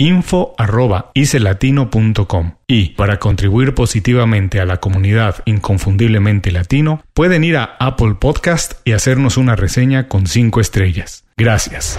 info.icelatino.com 0.00 2.52
y 2.66 2.88
para 2.90 3.18
contribuir 3.18 3.74
positivamente 3.74 4.60
a 4.60 4.64
la 4.64 4.78
comunidad 4.78 5.42
inconfundiblemente 5.44 6.50
latino, 6.52 7.02
pueden 7.12 7.44
ir 7.44 7.58
a 7.58 7.76
Apple 7.78 8.14
Podcast 8.18 8.80
y 8.86 8.92
hacernos 8.92 9.36
una 9.36 9.56
reseña 9.56 10.08
con 10.08 10.26
5 10.26 10.58
estrellas. 10.60 11.24
Gracias. 11.36 11.98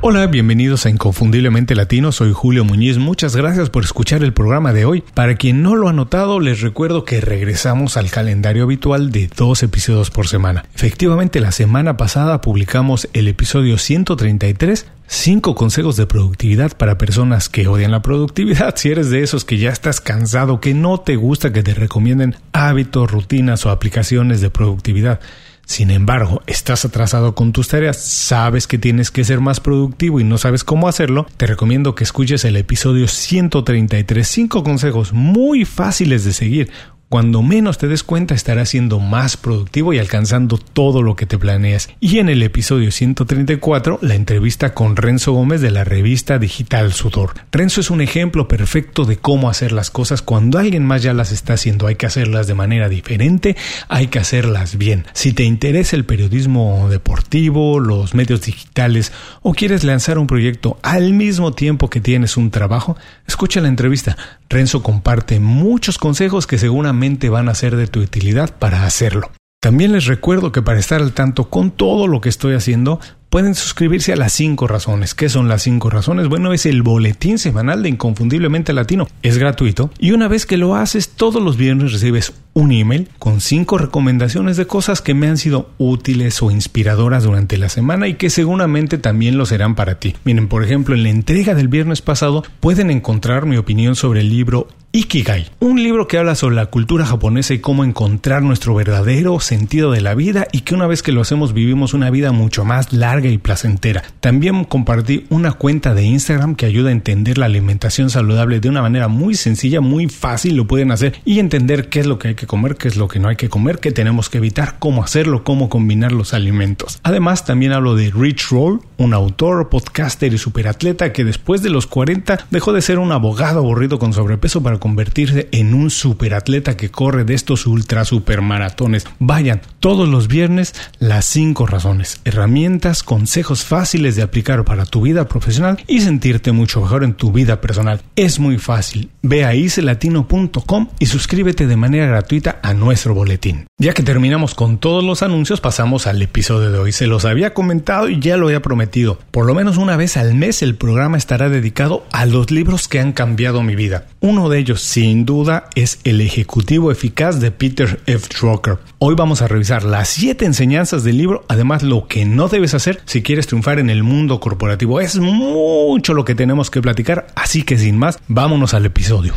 Hola, 0.00 0.28
bienvenidos 0.28 0.86
a 0.86 0.90
Inconfundiblemente 0.90 1.74
Latino, 1.74 2.12
soy 2.12 2.32
Julio 2.32 2.64
Muñiz, 2.64 2.98
muchas 2.98 3.34
gracias 3.34 3.68
por 3.68 3.82
escuchar 3.82 4.22
el 4.22 4.32
programa 4.32 4.72
de 4.72 4.84
hoy. 4.84 5.02
Para 5.12 5.34
quien 5.34 5.60
no 5.60 5.74
lo 5.74 5.88
ha 5.88 5.92
notado, 5.92 6.38
les 6.38 6.60
recuerdo 6.60 7.04
que 7.04 7.20
regresamos 7.20 7.96
al 7.96 8.08
calendario 8.08 8.62
habitual 8.62 9.10
de 9.10 9.28
dos 9.36 9.64
episodios 9.64 10.10
por 10.10 10.28
semana. 10.28 10.64
Efectivamente, 10.74 11.40
la 11.40 11.50
semana 11.50 11.96
pasada 11.96 12.40
publicamos 12.40 13.08
el 13.12 13.26
episodio 13.26 13.76
133, 13.76 14.86
5 15.10 15.54
consejos 15.54 15.96
de 15.96 16.06
productividad 16.06 16.76
para 16.76 16.98
personas 16.98 17.48
que 17.48 17.66
odian 17.66 17.90
la 17.90 18.02
productividad. 18.02 18.76
Si 18.76 18.90
eres 18.90 19.08
de 19.08 19.22
esos 19.22 19.46
que 19.46 19.56
ya 19.56 19.70
estás 19.70 20.02
cansado, 20.02 20.60
que 20.60 20.74
no 20.74 21.00
te 21.00 21.16
gusta 21.16 21.50
que 21.50 21.62
te 21.62 21.72
recomienden 21.72 22.36
hábitos, 22.52 23.10
rutinas 23.10 23.64
o 23.64 23.70
aplicaciones 23.70 24.42
de 24.42 24.50
productividad. 24.50 25.20
Sin 25.64 25.90
embargo, 25.90 26.42
estás 26.46 26.84
atrasado 26.84 27.34
con 27.34 27.52
tus 27.52 27.68
tareas, 27.68 27.98
sabes 27.98 28.66
que 28.66 28.78
tienes 28.78 29.10
que 29.10 29.24
ser 29.24 29.40
más 29.40 29.60
productivo 29.60 30.20
y 30.20 30.24
no 30.24 30.36
sabes 30.38 30.62
cómo 30.62 30.88
hacerlo, 30.88 31.26
te 31.36 31.46
recomiendo 31.46 31.94
que 31.94 32.04
escuches 32.04 32.44
el 32.44 32.56
episodio 32.56 33.06
133, 33.06 34.26
5 34.26 34.62
consejos 34.62 35.12
muy 35.12 35.64
fáciles 35.64 36.24
de 36.24 36.32
seguir 36.32 36.70
cuando 37.08 37.42
menos 37.42 37.78
te 37.78 37.88
des 37.88 38.02
cuenta 38.02 38.34
estarás 38.34 38.68
siendo 38.68 39.00
más 39.00 39.36
productivo 39.36 39.92
y 39.92 39.98
alcanzando 39.98 40.58
todo 40.58 41.02
lo 41.02 41.16
que 41.16 41.26
te 41.26 41.38
planeas. 41.38 41.88
Y 42.00 42.18
en 42.18 42.28
el 42.28 42.42
episodio 42.42 42.90
134, 42.90 43.98
la 44.02 44.14
entrevista 44.14 44.74
con 44.74 44.94
Renzo 44.94 45.32
Gómez 45.32 45.62
de 45.62 45.70
la 45.70 45.84
revista 45.84 46.38
digital 46.38 46.92
Sudor. 46.92 47.34
Renzo 47.50 47.80
es 47.80 47.90
un 47.90 48.02
ejemplo 48.02 48.46
perfecto 48.46 49.04
de 49.06 49.16
cómo 49.16 49.48
hacer 49.48 49.72
las 49.72 49.90
cosas 49.90 50.20
cuando 50.20 50.58
alguien 50.58 50.84
más 50.84 51.02
ya 51.02 51.14
las 51.14 51.32
está 51.32 51.54
haciendo. 51.54 51.86
Hay 51.86 51.94
que 51.96 52.06
hacerlas 52.06 52.46
de 52.46 52.54
manera 52.54 52.88
diferente, 52.90 53.56
hay 53.88 54.08
que 54.08 54.18
hacerlas 54.18 54.76
bien. 54.76 55.06
Si 55.14 55.32
te 55.32 55.44
interesa 55.44 55.96
el 55.96 56.04
periodismo 56.04 56.88
deportivo, 56.90 57.80
los 57.80 58.14
medios 58.14 58.42
digitales 58.42 59.12
o 59.42 59.54
quieres 59.54 59.82
lanzar 59.82 60.18
un 60.18 60.26
proyecto 60.26 60.78
al 60.82 61.14
mismo 61.14 61.52
tiempo 61.52 61.88
que 61.88 62.00
tienes 62.00 62.36
un 62.36 62.50
trabajo, 62.50 62.96
escucha 63.26 63.62
la 63.62 63.68
entrevista. 63.68 64.16
Renzo 64.50 64.82
comparte 64.82 65.40
muchos 65.40 65.98
consejos 65.98 66.46
que 66.46 66.56
seguramente 66.56 67.28
van 67.28 67.50
a 67.50 67.54
ser 67.54 67.76
de 67.76 67.86
tu 67.86 68.00
utilidad 68.00 68.56
para 68.58 68.86
hacerlo. 68.86 69.30
También 69.60 69.92
les 69.92 70.06
recuerdo 70.06 70.52
que 70.52 70.62
para 70.62 70.78
estar 70.78 71.02
al 71.02 71.12
tanto 71.12 71.50
con 71.50 71.70
todo 71.70 72.06
lo 72.06 72.20
que 72.20 72.28
estoy 72.28 72.54
haciendo, 72.54 73.00
pueden 73.28 73.54
suscribirse 73.54 74.12
a 74.12 74.16
las 74.16 74.32
5 74.32 74.66
razones. 74.66 75.14
¿Qué 75.14 75.28
son 75.28 75.48
las 75.48 75.62
5 75.62 75.90
razones? 75.90 76.28
Bueno, 76.28 76.52
es 76.52 76.64
el 76.64 76.82
boletín 76.82 77.38
semanal 77.38 77.82
de 77.82 77.90
Inconfundiblemente 77.90 78.72
Latino. 78.72 79.06
Es 79.22 79.36
gratuito 79.36 79.90
y 79.98 80.12
una 80.12 80.28
vez 80.28 80.46
que 80.46 80.56
lo 80.56 80.76
haces, 80.76 81.10
todos 81.10 81.42
los 81.42 81.56
viernes 81.56 81.92
recibes 81.92 82.32
un 82.58 82.72
email 82.72 83.08
con 83.20 83.40
5 83.40 83.78
recomendaciones 83.78 84.56
de 84.56 84.66
cosas 84.66 85.00
que 85.00 85.14
me 85.14 85.28
han 85.28 85.38
sido 85.38 85.70
útiles 85.78 86.42
o 86.42 86.50
inspiradoras 86.50 87.22
durante 87.22 87.56
la 87.56 87.68
semana 87.68 88.08
y 88.08 88.14
que 88.14 88.30
seguramente 88.30 88.98
también 88.98 89.38
lo 89.38 89.46
serán 89.46 89.76
para 89.76 90.00
ti. 90.00 90.16
Miren, 90.24 90.48
por 90.48 90.64
ejemplo, 90.64 90.96
en 90.96 91.04
la 91.04 91.10
entrega 91.10 91.54
del 91.54 91.68
viernes 91.68 92.02
pasado 92.02 92.42
pueden 92.58 92.90
encontrar 92.90 93.46
mi 93.46 93.56
opinión 93.56 93.94
sobre 93.94 94.22
el 94.22 94.28
libro 94.28 94.66
Ikigai, 94.90 95.46
un 95.60 95.82
libro 95.82 96.08
que 96.08 96.16
habla 96.16 96.34
sobre 96.34 96.56
la 96.56 96.66
cultura 96.66 97.04
japonesa 97.04 97.52
y 97.52 97.58
cómo 97.58 97.84
encontrar 97.84 98.42
nuestro 98.42 98.74
verdadero 98.74 99.38
sentido 99.38 99.92
de 99.92 100.00
la 100.00 100.14
vida 100.14 100.48
y 100.50 100.62
que 100.62 100.74
una 100.74 100.86
vez 100.86 101.02
que 101.02 101.12
lo 101.12 101.20
hacemos 101.20 101.52
vivimos 101.52 101.92
una 101.92 102.08
vida 102.08 102.32
mucho 102.32 102.64
más 102.64 102.90
larga 102.94 103.28
y 103.28 103.36
placentera. 103.36 104.02
También 104.20 104.64
compartí 104.64 105.26
una 105.28 105.52
cuenta 105.52 105.92
de 105.92 106.04
Instagram 106.04 106.56
que 106.56 106.64
ayuda 106.64 106.88
a 106.88 106.92
entender 106.92 107.36
la 107.36 107.44
alimentación 107.46 108.08
saludable 108.08 108.60
de 108.60 108.70
una 108.70 108.80
manera 108.80 109.08
muy 109.08 109.34
sencilla, 109.34 109.82
muy 109.82 110.08
fácil, 110.08 110.56
lo 110.56 110.66
pueden 110.66 110.90
hacer 110.90 111.20
y 111.22 111.38
entender 111.38 111.90
qué 111.90 112.00
es 112.00 112.06
lo 112.06 112.18
que 112.18 112.28
hay 112.28 112.34
que 112.34 112.46
comer, 112.48 112.74
qué 112.74 112.88
es 112.88 112.96
lo 112.96 113.06
que 113.06 113.20
no 113.20 113.28
hay 113.28 113.36
que 113.36 113.48
comer, 113.48 113.78
qué 113.78 113.92
tenemos 113.92 114.28
que 114.28 114.38
evitar, 114.38 114.80
cómo 114.80 115.04
hacerlo, 115.04 115.44
cómo 115.44 115.68
combinar 115.68 116.10
los 116.10 116.34
alimentos. 116.34 116.98
Además, 117.04 117.44
también 117.44 117.72
hablo 117.72 117.94
de 117.94 118.10
Rich 118.10 118.48
Roll, 118.50 118.80
un 118.96 119.14
autor, 119.14 119.68
podcaster 119.68 120.34
y 120.34 120.38
superatleta 120.38 121.12
que 121.12 121.24
después 121.24 121.62
de 121.62 121.70
los 121.70 121.86
40 121.86 122.46
dejó 122.50 122.72
de 122.72 122.82
ser 122.82 122.98
un 122.98 123.12
abogado 123.12 123.60
aburrido 123.60 124.00
con 124.00 124.12
sobrepeso 124.12 124.62
para 124.62 124.78
convertirse 124.78 125.48
en 125.52 125.74
un 125.74 125.90
superatleta 125.90 126.76
que 126.76 126.90
corre 126.90 127.24
de 127.24 127.34
estos 127.34 127.66
ultra 127.66 128.04
supermaratones. 128.04 129.06
Vayan 129.20 129.60
todos 129.78 130.08
los 130.08 130.26
viernes 130.26 130.74
las 130.98 131.26
5 131.26 131.66
razones, 131.66 132.20
herramientas, 132.24 133.02
consejos 133.02 133.64
fáciles 133.64 134.16
de 134.16 134.22
aplicar 134.22 134.64
para 134.64 134.86
tu 134.86 135.02
vida 135.02 135.28
profesional 135.28 135.78
y 135.86 136.00
sentirte 136.00 136.52
mucho 136.52 136.80
mejor 136.80 137.04
en 137.04 137.14
tu 137.14 137.30
vida 137.30 137.60
personal. 137.60 138.00
Es 138.16 138.40
muy 138.40 138.58
fácil. 138.58 139.10
Ve 139.22 139.44
a 139.44 139.54
icelatino.com 139.54 140.88
y 140.98 141.06
suscríbete 141.06 141.66
de 141.66 141.76
manera 141.76 142.06
gratuita 142.06 142.27
a 142.62 142.74
nuestro 142.74 143.14
boletín. 143.14 143.66
Ya 143.78 143.94
que 143.94 144.02
terminamos 144.02 144.54
con 144.54 144.76
todos 144.76 145.02
los 145.02 145.22
anuncios, 145.22 145.62
pasamos 145.62 146.06
al 146.06 146.20
episodio 146.20 146.70
de 146.70 146.78
hoy. 146.78 146.92
Se 146.92 147.06
los 147.06 147.24
había 147.24 147.54
comentado 147.54 148.10
y 148.10 148.20
ya 148.20 148.36
lo 148.36 148.46
había 148.46 148.60
prometido. 148.60 149.18
Por 149.30 149.46
lo 149.46 149.54
menos 149.54 149.78
una 149.78 149.96
vez 149.96 150.18
al 150.18 150.34
mes 150.34 150.60
el 150.60 150.74
programa 150.74 151.16
estará 151.16 151.48
dedicado 151.48 152.04
a 152.12 152.26
los 152.26 152.50
libros 152.50 152.86
que 152.86 153.00
han 153.00 153.12
cambiado 153.12 153.62
mi 153.62 153.76
vida. 153.76 154.06
Uno 154.20 154.50
de 154.50 154.58
ellos, 154.58 154.82
sin 154.82 155.24
duda, 155.24 155.70
es 155.74 156.00
El 156.04 156.20
Ejecutivo 156.20 156.92
Eficaz 156.92 157.40
de 157.40 157.50
Peter 157.50 158.00
F. 158.04 158.28
Drucker. 158.38 158.78
Hoy 158.98 159.14
vamos 159.14 159.40
a 159.40 159.48
revisar 159.48 159.84
las 159.84 160.08
7 160.08 160.44
enseñanzas 160.44 161.04
del 161.04 161.16
libro, 161.16 161.46
además 161.48 161.82
lo 161.82 162.08
que 162.08 162.26
no 162.26 162.48
debes 162.48 162.74
hacer 162.74 163.00
si 163.06 163.22
quieres 163.22 163.46
triunfar 163.46 163.78
en 163.78 163.88
el 163.88 164.02
mundo 164.02 164.38
corporativo. 164.38 165.00
Es 165.00 165.18
mucho 165.18 166.12
lo 166.12 166.26
que 166.26 166.34
tenemos 166.34 166.70
que 166.70 166.82
platicar, 166.82 167.28
así 167.34 167.62
que 167.62 167.78
sin 167.78 167.96
más, 167.96 168.18
vámonos 168.28 168.74
al 168.74 168.84
episodio. 168.84 169.32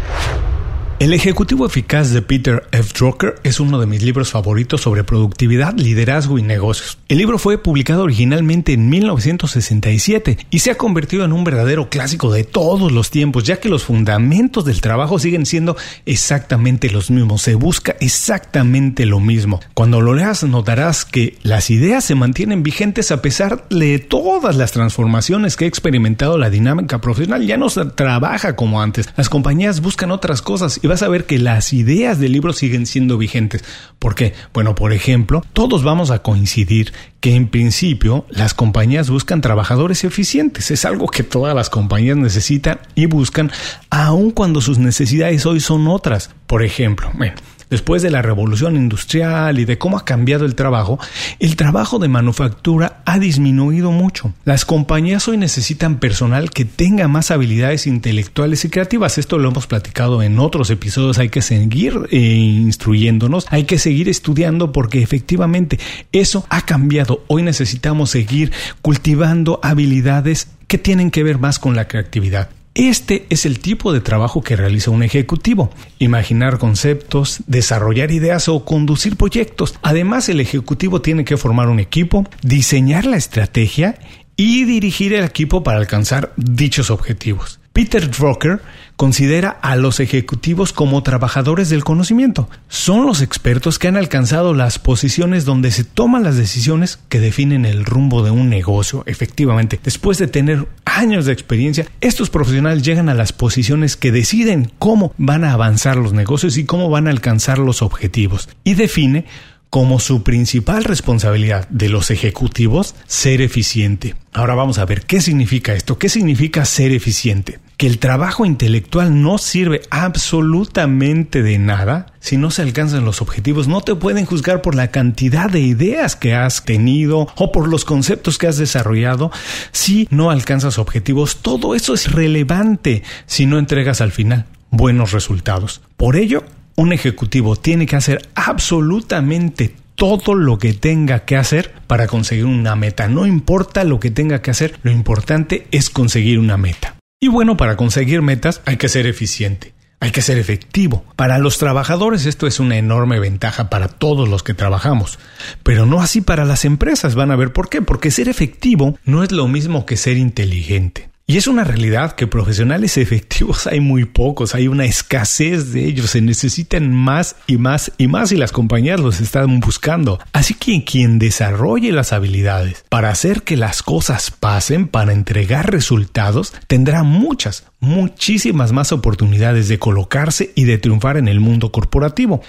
El 1.01 1.13
Ejecutivo 1.13 1.65
Eficaz 1.65 2.11
de 2.11 2.21
Peter 2.21 2.67
F. 2.71 2.93
Drucker 2.95 3.39
es 3.43 3.59
uno 3.59 3.79
de 3.79 3.87
mis 3.87 4.03
libros 4.03 4.29
favoritos 4.29 4.81
sobre 4.81 5.03
productividad, 5.03 5.73
liderazgo 5.73 6.37
y 6.37 6.43
negocios. 6.43 6.99
El 7.07 7.17
libro 7.17 7.39
fue 7.39 7.57
publicado 7.57 8.03
originalmente 8.03 8.73
en 8.73 8.87
1967 8.87 10.37
y 10.51 10.59
se 10.59 10.69
ha 10.69 10.77
convertido 10.77 11.25
en 11.25 11.33
un 11.33 11.43
verdadero 11.43 11.89
clásico 11.89 12.31
de 12.31 12.43
todos 12.43 12.91
los 12.91 13.09
tiempos, 13.09 13.45
ya 13.45 13.59
que 13.59 13.67
los 13.67 13.83
fundamentos 13.83 14.63
del 14.63 14.79
trabajo 14.79 15.17
siguen 15.17 15.47
siendo 15.47 15.75
exactamente 16.05 16.91
los 16.91 17.09
mismos, 17.09 17.41
se 17.41 17.55
busca 17.55 17.95
exactamente 17.99 19.07
lo 19.07 19.19
mismo. 19.19 19.59
Cuando 19.73 20.01
lo 20.01 20.13
leas 20.13 20.43
notarás 20.43 21.03
que 21.03 21.39
las 21.41 21.71
ideas 21.71 22.03
se 22.03 22.13
mantienen 22.13 22.61
vigentes 22.61 23.09
a 23.09 23.23
pesar 23.23 23.67
de 23.69 23.97
todas 23.97 24.55
las 24.55 24.71
transformaciones 24.71 25.55
que 25.55 25.65
ha 25.65 25.67
experimentado 25.67 26.37
la 26.37 26.51
dinámica 26.51 27.01
profesional. 27.01 27.43
Ya 27.47 27.57
no 27.57 27.71
se 27.71 27.85
trabaja 27.85 28.55
como 28.55 28.83
antes, 28.83 29.09
las 29.17 29.29
compañías 29.29 29.81
buscan 29.81 30.11
otras 30.11 30.43
cosas 30.43 30.79
y 30.83 30.90
vas 30.91 31.03
a 31.03 31.07
ver 31.07 31.25
que 31.25 31.39
las 31.39 31.71
ideas 31.71 32.19
del 32.19 32.33
libro 32.33 32.51
siguen 32.51 32.85
siendo 32.85 33.17
vigentes. 33.17 33.63
¿Por 33.97 34.13
qué? 34.13 34.33
Bueno, 34.53 34.75
por 34.75 34.91
ejemplo, 34.91 35.41
todos 35.53 35.83
vamos 35.83 36.11
a 36.11 36.19
coincidir 36.21 36.91
que 37.21 37.33
en 37.33 37.47
principio 37.47 38.25
las 38.29 38.53
compañías 38.53 39.09
buscan 39.09 39.39
trabajadores 39.39 40.03
eficientes. 40.03 40.69
Es 40.69 40.83
algo 40.83 41.07
que 41.07 41.23
todas 41.23 41.55
las 41.55 41.69
compañías 41.69 42.17
necesitan 42.17 42.79
y 42.93 43.05
buscan, 43.05 43.51
aun 43.89 44.31
cuando 44.31 44.59
sus 44.59 44.79
necesidades 44.79 45.45
hoy 45.45 45.61
son 45.61 45.87
otras. 45.87 46.29
Por 46.45 46.61
ejemplo, 46.61 47.09
bueno, 47.13 47.35
después 47.71 48.03
de 48.03 48.11
la 48.11 48.21
revolución 48.21 48.75
industrial 48.75 49.57
y 49.57 49.65
de 49.65 49.79
cómo 49.79 49.97
ha 49.97 50.05
cambiado 50.05 50.45
el 50.45 50.53
trabajo, 50.53 50.99
el 51.39 51.55
trabajo 51.55 51.97
de 51.97 52.09
manufactura 52.09 53.01
ha 53.05 53.17
disminuido 53.17 53.91
mucho. 53.91 54.33
Las 54.45 54.65
compañías 54.65 55.27
hoy 55.27 55.37
necesitan 55.37 55.97
personal 55.97 56.51
que 56.51 56.65
tenga 56.65 57.07
más 57.07 57.31
habilidades 57.31 57.87
intelectuales 57.87 58.63
y 58.65 58.69
creativas. 58.69 59.17
Esto 59.17 59.39
lo 59.39 59.49
hemos 59.49 59.65
platicado 59.65 60.21
en 60.21 60.37
otros 60.37 60.69
episodios. 60.69 61.17
Hay 61.17 61.29
que 61.29 61.41
seguir 61.41 61.93
eh, 62.11 62.17
instruyéndonos, 62.17 63.47
hay 63.49 63.63
que 63.63 63.79
seguir 63.79 64.09
estudiando 64.09 64.71
porque 64.71 65.01
efectivamente 65.01 65.79
eso 66.11 66.45
ha 66.49 66.65
cambiado. 66.65 67.23
Hoy 67.27 67.41
necesitamos 67.41 68.11
seguir 68.11 68.51
cultivando 68.81 69.59
habilidades 69.63 70.49
que 70.67 70.77
tienen 70.77 71.09
que 71.09 71.23
ver 71.23 71.39
más 71.39 71.57
con 71.57 71.75
la 71.75 71.87
creatividad. 71.87 72.49
Este 72.73 73.25
es 73.29 73.45
el 73.45 73.59
tipo 73.59 73.91
de 73.91 73.99
trabajo 73.99 74.41
que 74.41 74.55
realiza 74.55 74.91
un 74.91 75.03
ejecutivo. 75.03 75.71
Imaginar 75.99 76.57
conceptos, 76.57 77.41
desarrollar 77.47 78.11
ideas 78.11 78.47
o 78.47 78.63
conducir 78.63 79.17
proyectos. 79.17 79.75
Además, 79.81 80.29
el 80.29 80.39
ejecutivo 80.39 81.01
tiene 81.01 81.25
que 81.25 81.35
formar 81.35 81.67
un 81.67 81.81
equipo, 81.81 82.25
diseñar 82.43 83.05
la 83.05 83.17
estrategia 83.17 83.99
y 84.37 84.63
dirigir 84.63 85.13
el 85.13 85.25
equipo 85.25 85.63
para 85.63 85.79
alcanzar 85.79 86.31
dichos 86.37 86.91
objetivos. 86.91 87.59
Peter 87.73 88.09
Drucker 88.09 88.61
considera 89.01 89.49
a 89.63 89.75
los 89.77 89.99
ejecutivos 89.99 90.73
como 90.73 91.01
trabajadores 91.01 91.71
del 91.71 91.83
conocimiento. 91.83 92.47
Son 92.67 93.07
los 93.07 93.23
expertos 93.23 93.79
que 93.79 93.87
han 93.87 93.97
alcanzado 93.97 94.53
las 94.53 94.77
posiciones 94.77 95.43
donde 95.43 95.71
se 95.71 95.83
toman 95.83 96.21
las 96.21 96.37
decisiones 96.37 96.99
que 97.09 97.19
definen 97.19 97.65
el 97.65 97.83
rumbo 97.83 98.21
de 98.21 98.29
un 98.29 98.47
negocio. 98.47 99.01
Efectivamente, 99.07 99.79
después 99.83 100.19
de 100.19 100.27
tener 100.27 100.67
años 100.85 101.25
de 101.25 101.33
experiencia, 101.33 101.87
estos 101.99 102.29
profesionales 102.29 102.83
llegan 102.83 103.09
a 103.09 103.15
las 103.15 103.33
posiciones 103.33 103.97
que 103.97 104.11
deciden 104.11 104.71
cómo 104.77 105.15
van 105.17 105.45
a 105.45 105.53
avanzar 105.53 105.97
los 105.97 106.13
negocios 106.13 106.57
y 106.57 106.65
cómo 106.65 106.87
van 106.91 107.07
a 107.07 107.09
alcanzar 107.09 107.57
los 107.57 107.81
objetivos. 107.81 108.49
Y 108.63 108.75
define 108.75 109.25
como 109.71 109.99
su 109.99 110.21
principal 110.21 110.83
responsabilidad 110.83 111.67
de 111.69 111.89
los 111.89 112.11
ejecutivos 112.11 112.93
ser 113.07 113.41
eficiente. 113.41 114.15
Ahora 114.33 114.53
vamos 114.53 114.77
a 114.77 114.85
ver 114.85 115.05
qué 115.05 115.21
significa 115.21 115.73
esto, 115.73 115.97
qué 115.97 116.07
significa 116.07 116.65
ser 116.65 116.91
eficiente. 116.91 117.59
Que 117.81 117.87
el 117.87 117.97
trabajo 117.97 118.45
intelectual 118.45 119.23
no 119.23 119.39
sirve 119.39 119.81
absolutamente 119.89 121.41
de 121.41 121.57
nada 121.57 122.13
si 122.19 122.37
no 122.37 122.51
se 122.51 122.61
alcanzan 122.61 123.05
los 123.05 123.23
objetivos. 123.23 123.67
No 123.67 123.81
te 123.81 123.95
pueden 123.95 124.27
juzgar 124.27 124.61
por 124.61 124.75
la 124.75 124.91
cantidad 124.91 125.49
de 125.49 125.61
ideas 125.61 126.15
que 126.15 126.35
has 126.35 126.63
tenido 126.63 127.27
o 127.35 127.51
por 127.51 127.67
los 127.67 127.83
conceptos 127.83 128.37
que 128.37 128.45
has 128.45 128.57
desarrollado 128.57 129.31
si 129.71 130.07
no 130.11 130.29
alcanzas 130.29 130.77
objetivos. 130.77 131.37
Todo 131.37 131.73
eso 131.73 131.95
es 131.95 132.11
relevante 132.11 133.01
si 133.25 133.47
no 133.47 133.57
entregas 133.57 133.99
al 133.99 134.11
final 134.11 134.45
buenos 134.69 135.11
resultados. 135.11 135.81
Por 135.97 136.17
ello, 136.17 136.43
un 136.75 136.93
ejecutivo 136.93 137.55
tiene 137.55 137.87
que 137.87 137.95
hacer 137.95 138.29
absolutamente 138.35 139.73
todo 139.95 140.35
lo 140.35 140.59
que 140.59 140.73
tenga 140.73 141.25
que 141.25 141.35
hacer 141.35 141.73
para 141.87 142.05
conseguir 142.05 142.45
una 142.45 142.75
meta. 142.75 143.07
No 143.07 143.25
importa 143.25 143.83
lo 143.85 143.99
que 143.99 144.11
tenga 144.11 144.43
que 144.43 144.51
hacer, 144.51 144.77
lo 144.83 144.91
importante 144.91 145.65
es 145.71 145.89
conseguir 145.89 146.37
una 146.37 146.57
meta. 146.57 147.00
Y 147.23 147.27
bueno, 147.27 147.55
para 147.55 147.77
conseguir 147.77 148.23
metas 148.23 148.61
hay 148.65 148.77
que 148.77 148.89
ser 148.89 149.05
eficiente. 149.05 149.75
Hay 149.99 150.09
que 150.09 150.23
ser 150.23 150.39
efectivo. 150.39 151.05
Para 151.15 151.37
los 151.37 151.59
trabajadores 151.59 152.25
esto 152.25 152.47
es 152.47 152.59
una 152.59 152.77
enorme 152.77 153.19
ventaja 153.19 153.69
para 153.69 153.89
todos 153.89 154.27
los 154.27 154.41
que 154.41 154.55
trabajamos, 154.55 155.19
pero 155.61 155.85
no 155.85 156.01
así 156.01 156.21
para 156.21 156.45
las 156.45 156.65
empresas. 156.65 157.13
Van 157.13 157.29
a 157.29 157.35
ver 157.35 157.53
por 157.53 157.69
qué. 157.69 157.83
Porque 157.83 158.09
ser 158.09 158.27
efectivo 158.27 158.97
no 159.05 159.21
es 159.21 159.31
lo 159.31 159.47
mismo 159.47 159.85
que 159.85 159.97
ser 159.97 160.17
inteligente. 160.17 161.10
Y 161.31 161.37
es 161.37 161.47
una 161.47 161.63
realidad 161.63 162.11
que 162.11 162.27
profesionales 162.27 162.97
efectivos 162.97 163.65
hay 163.65 163.79
muy 163.79 164.03
pocos, 164.03 164.53
hay 164.53 164.67
una 164.67 164.83
escasez 164.83 165.71
de 165.71 165.85
ellos, 165.85 166.09
se 166.09 166.19
necesitan 166.19 166.93
más 166.93 167.37
y 167.47 167.57
más 167.57 167.93
y 167.97 168.07
más 168.07 168.33
y 168.33 168.35
las 168.35 168.51
compañías 168.51 168.99
los 168.99 169.21
están 169.21 169.61
buscando. 169.61 170.19
Así 170.33 170.55
que 170.55 170.83
quien 170.83 171.19
desarrolle 171.19 171.93
las 171.93 172.11
habilidades 172.11 172.83
para 172.89 173.11
hacer 173.11 173.43
que 173.43 173.55
las 173.55 173.81
cosas 173.81 174.29
pasen, 174.29 174.89
para 174.89 175.13
entregar 175.13 175.71
resultados, 175.71 176.53
tendrá 176.67 177.03
muchas, 177.03 177.63
muchísimas 177.79 178.73
más 178.73 178.91
oportunidades 178.91 179.69
de 179.69 179.79
colocarse 179.79 180.51
y 180.53 180.65
de 180.65 180.79
triunfar 180.79 181.15
en 181.15 181.29
el 181.29 181.39
mundo 181.39 181.71
corporativo. 181.71 182.41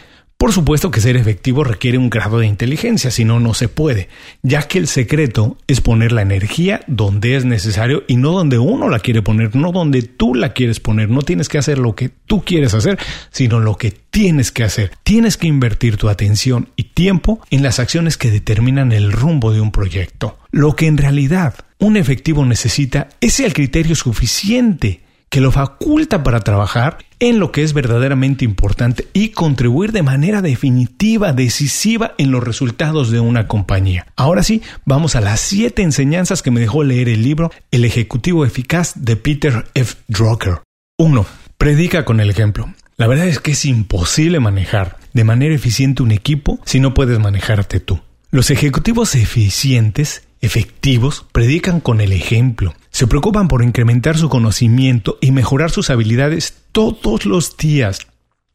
Por 0.42 0.52
supuesto 0.52 0.90
que 0.90 1.00
ser 1.00 1.16
efectivo 1.16 1.62
requiere 1.62 1.98
un 1.98 2.10
grado 2.10 2.40
de 2.40 2.48
inteligencia, 2.48 3.12
si 3.12 3.24
no, 3.24 3.38
no 3.38 3.54
se 3.54 3.68
puede, 3.68 4.08
ya 4.42 4.62
que 4.62 4.78
el 4.78 4.88
secreto 4.88 5.56
es 5.68 5.80
poner 5.80 6.10
la 6.10 6.22
energía 6.22 6.80
donde 6.88 7.36
es 7.36 7.44
necesario 7.44 8.02
y 8.08 8.16
no 8.16 8.32
donde 8.32 8.58
uno 8.58 8.88
la 8.88 8.98
quiere 8.98 9.22
poner, 9.22 9.54
no 9.54 9.70
donde 9.70 10.02
tú 10.02 10.34
la 10.34 10.52
quieres 10.52 10.80
poner. 10.80 11.10
No 11.10 11.22
tienes 11.22 11.48
que 11.48 11.58
hacer 11.58 11.78
lo 11.78 11.94
que 11.94 12.08
tú 12.08 12.42
quieres 12.42 12.74
hacer, 12.74 12.98
sino 13.30 13.60
lo 13.60 13.76
que 13.76 13.92
tienes 13.92 14.50
que 14.50 14.64
hacer. 14.64 14.90
Tienes 15.04 15.36
que 15.36 15.46
invertir 15.46 15.96
tu 15.96 16.08
atención 16.08 16.70
y 16.74 16.90
tiempo 16.92 17.40
en 17.50 17.62
las 17.62 17.78
acciones 17.78 18.16
que 18.16 18.32
determinan 18.32 18.90
el 18.90 19.12
rumbo 19.12 19.52
de 19.52 19.60
un 19.60 19.70
proyecto. 19.70 20.40
Lo 20.50 20.74
que 20.74 20.88
en 20.88 20.98
realidad 20.98 21.54
un 21.78 21.96
efectivo 21.96 22.44
necesita 22.44 23.10
es 23.20 23.38
el 23.38 23.54
criterio 23.54 23.94
suficiente 23.94 25.02
que 25.28 25.40
lo 25.40 25.52
faculta 25.52 26.22
para 26.22 26.40
trabajar 26.40 26.98
en 27.22 27.38
lo 27.38 27.52
que 27.52 27.62
es 27.62 27.72
verdaderamente 27.72 28.44
importante 28.44 29.06
y 29.12 29.28
contribuir 29.28 29.92
de 29.92 30.02
manera 30.02 30.42
definitiva, 30.42 31.32
decisiva 31.32 32.14
en 32.18 32.32
los 32.32 32.42
resultados 32.42 33.12
de 33.12 33.20
una 33.20 33.46
compañía. 33.46 34.08
Ahora 34.16 34.42
sí, 34.42 34.60
vamos 34.84 35.14
a 35.14 35.20
las 35.20 35.38
siete 35.38 35.82
enseñanzas 35.82 36.42
que 36.42 36.50
me 36.50 36.58
dejó 36.58 36.82
leer 36.82 37.08
el 37.08 37.22
libro 37.22 37.52
El 37.70 37.84
Ejecutivo 37.84 38.44
Eficaz 38.44 38.94
de 38.96 39.14
Peter 39.14 39.66
F. 39.74 39.94
Drucker. 40.08 40.62
1. 40.98 41.24
Predica 41.58 42.04
con 42.04 42.18
el 42.18 42.28
ejemplo. 42.28 42.74
La 42.96 43.06
verdad 43.06 43.28
es 43.28 43.38
que 43.38 43.52
es 43.52 43.64
imposible 43.66 44.40
manejar 44.40 44.96
de 45.12 45.22
manera 45.22 45.54
eficiente 45.54 46.02
un 46.02 46.10
equipo 46.10 46.58
si 46.64 46.80
no 46.80 46.92
puedes 46.92 47.20
manejarte 47.20 47.78
tú. 47.78 48.00
Los 48.32 48.50
ejecutivos 48.50 49.14
eficientes 49.14 50.24
efectivos 50.42 51.24
predican 51.32 51.80
con 51.80 52.00
el 52.00 52.12
ejemplo. 52.12 52.74
Se 52.90 53.06
preocupan 53.06 53.48
por 53.48 53.62
incrementar 53.62 54.18
su 54.18 54.28
conocimiento 54.28 55.16
y 55.20 55.30
mejorar 55.30 55.70
sus 55.70 55.88
habilidades 55.88 56.58
todos 56.72 57.24
los 57.24 57.56
días. 57.56 58.06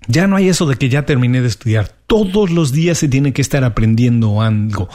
Ya 0.10 0.26
no 0.26 0.38
hay 0.38 0.48
eso 0.48 0.66
de 0.66 0.76
que 0.76 0.88
ya 0.88 1.06
terminé 1.06 1.42
de 1.42 1.48
estudiar. 1.48 1.92
Todos 2.08 2.50
los 2.50 2.72
días 2.72 2.98
se 2.98 3.10
tiene 3.10 3.34
que 3.34 3.42
estar 3.42 3.66
aprendiendo 3.66 4.42
algo. 4.42 4.88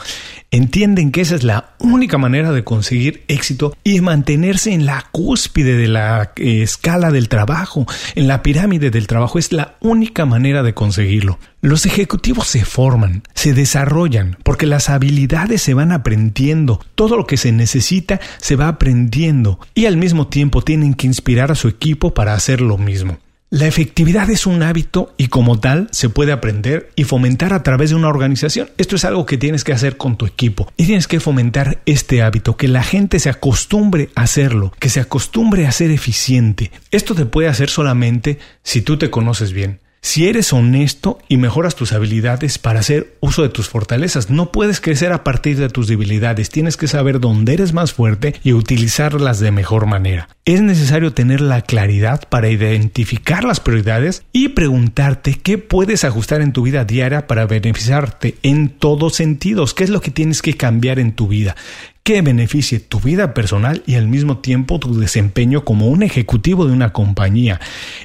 Entienden 0.49 1.11
que 1.11 1.21
esa 1.21 1.35
es 1.35 1.43
la 1.43 1.75
única 1.77 2.17
manera 2.17 2.51
de 2.51 2.63
conseguir 2.63 3.23
éxito 3.27 3.77
y 3.83 4.01
mantenerse 4.01 4.73
en 4.73 4.87
la 4.87 5.05
cúspide 5.11 5.77
de 5.77 5.87
la 5.87 6.31
eh, 6.37 6.63
escala 6.63 7.11
del 7.11 7.29
trabajo, 7.29 7.85
en 8.15 8.27
la 8.27 8.41
pirámide 8.41 8.89
del 8.89 9.05
trabajo. 9.05 9.37
Es 9.37 9.51
la 9.51 9.75
única 9.81 10.25
manera 10.25 10.63
de 10.63 10.73
conseguirlo. 10.73 11.37
Los 11.61 11.85
ejecutivos 11.85 12.47
se 12.47 12.65
forman, 12.65 13.21
se 13.35 13.53
desarrollan, 13.53 14.37
porque 14.41 14.65
las 14.65 14.89
habilidades 14.89 15.61
se 15.61 15.75
van 15.75 15.91
aprendiendo. 15.91 16.83
Todo 16.95 17.17
lo 17.17 17.27
que 17.27 17.37
se 17.37 17.51
necesita 17.51 18.19
se 18.39 18.55
va 18.55 18.67
aprendiendo 18.67 19.59
y 19.75 19.85
al 19.85 19.97
mismo 19.97 20.25
tiempo 20.27 20.63
tienen 20.63 20.95
que 20.95 21.05
inspirar 21.05 21.51
a 21.51 21.55
su 21.55 21.67
equipo 21.67 22.15
para 22.15 22.33
hacer 22.33 22.61
lo 22.61 22.79
mismo. 22.79 23.19
La 23.53 23.67
efectividad 23.67 24.31
es 24.31 24.47
un 24.47 24.63
hábito 24.63 25.13
y 25.15 25.27
como 25.27 25.59
tal 25.59 25.87
se 25.91 26.09
puede 26.09 26.31
aprender 26.31 26.89
y 26.95 27.03
fomentar 27.03 27.53
a 27.53 27.61
través 27.61 27.91
de 27.91 27.95
una 27.95 28.07
organización. 28.07 28.71
Esto 28.79 28.95
es 28.95 29.05
algo 29.05 29.27
que 29.27 29.37
tienes 29.37 29.63
que 29.63 29.73
hacer 29.73 29.95
con 29.95 30.17
tu 30.17 30.25
equipo 30.25 30.71
y 30.75 30.87
tienes 30.87 31.07
que 31.07 31.19
fomentar 31.19 31.79
este 31.85 32.23
hábito, 32.23 32.57
que 32.57 32.67
la 32.67 32.81
gente 32.81 33.19
se 33.19 33.29
acostumbre 33.29 34.09
a 34.15 34.23
hacerlo, 34.23 34.73
que 34.79 34.89
se 34.89 35.01
acostumbre 35.01 35.67
a 35.67 35.71
ser 35.71 35.91
eficiente. 35.91 36.71
Esto 36.89 37.13
te 37.13 37.27
puede 37.27 37.47
hacer 37.47 37.69
solamente 37.69 38.39
si 38.63 38.81
tú 38.81 38.97
te 38.97 39.11
conoces 39.11 39.53
bien. 39.53 39.81
Si 40.05 40.27
eres 40.27 40.51
honesto 40.51 41.17
y 41.29 41.37
mejoras 41.37 41.75
tus 41.75 41.93
habilidades 41.93 42.57
para 42.57 42.81
hacer 42.81 43.15
uso 43.21 43.41
de 43.41 43.47
tus 43.47 43.69
fortalezas, 43.69 44.29
no 44.29 44.51
puedes 44.51 44.81
crecer 44.81 45.13
a 45.13 45.23
partir 45.23 45.57
de 45.57 45.69
tus 45.69 45.87
debilidades, 45.87 46.49
tienes 46.49 46.75
que 46.75 46.89
saber 46.89 47.21
dónde 47.21 47.53
eres 47.53 47.71
más 47.71 47.93
fuerte 47.93 48.35
y 48.43 48.51
utilizarlas 48.51 49.39
de 49.39 49.51
mejor 49.51 49.85
manera. 49.85 50.27
Es 50.45 50.61
necesario 50.61 51.13
tener 51.13 51.39
la 51.39 51.61
claridad 51.61 52.27
para 52.27 52.49
identificar 52.49 53.45
las 53.45 53.61
prioridades 53.61 54.25
y 54.33 54.49
preguntarte 54.49 55.39
qué 55.41 55.57
puedes 55.57 56.03
ajustar 56.03 56.41
en 56.41 56.51
tu 56.51 56.63
vida 56.63 56.83
diaria 56.83 57.27
para 57.27 57.45
beneficiarte 57.45 58.35
en 58.43 58.67
todos 58.67 59.15
sentidos, 59.15 59.73
qué 59.73 59.85
es 59.85 59.89
lo 59.89 60.01
que 60.01 60.11
tienes 60.11 60.41
que 60.41 60.57
cambiar 60.57 60.99
en 60.99 61.13
tu 61.13 61.29
vida, 61.29 61.55
que 62.03 62.21
beneficie 62.21 62.81
tu 62.81 62.99
vida 62.99 63.33
personal 63.33 63.83
y 63.85 63.95
al 63.95 64.09
mismo 64.09 64.39
tiempo 64.39 64.79
tu 64.79 64.99
desempeño 64.99 65.63
como 65.63 65.87
un 65.87 66.03
ejecutivo 66.03 66.65
de 66.65 66.73
una 66.73 66.91
compañía. 66.91 67.61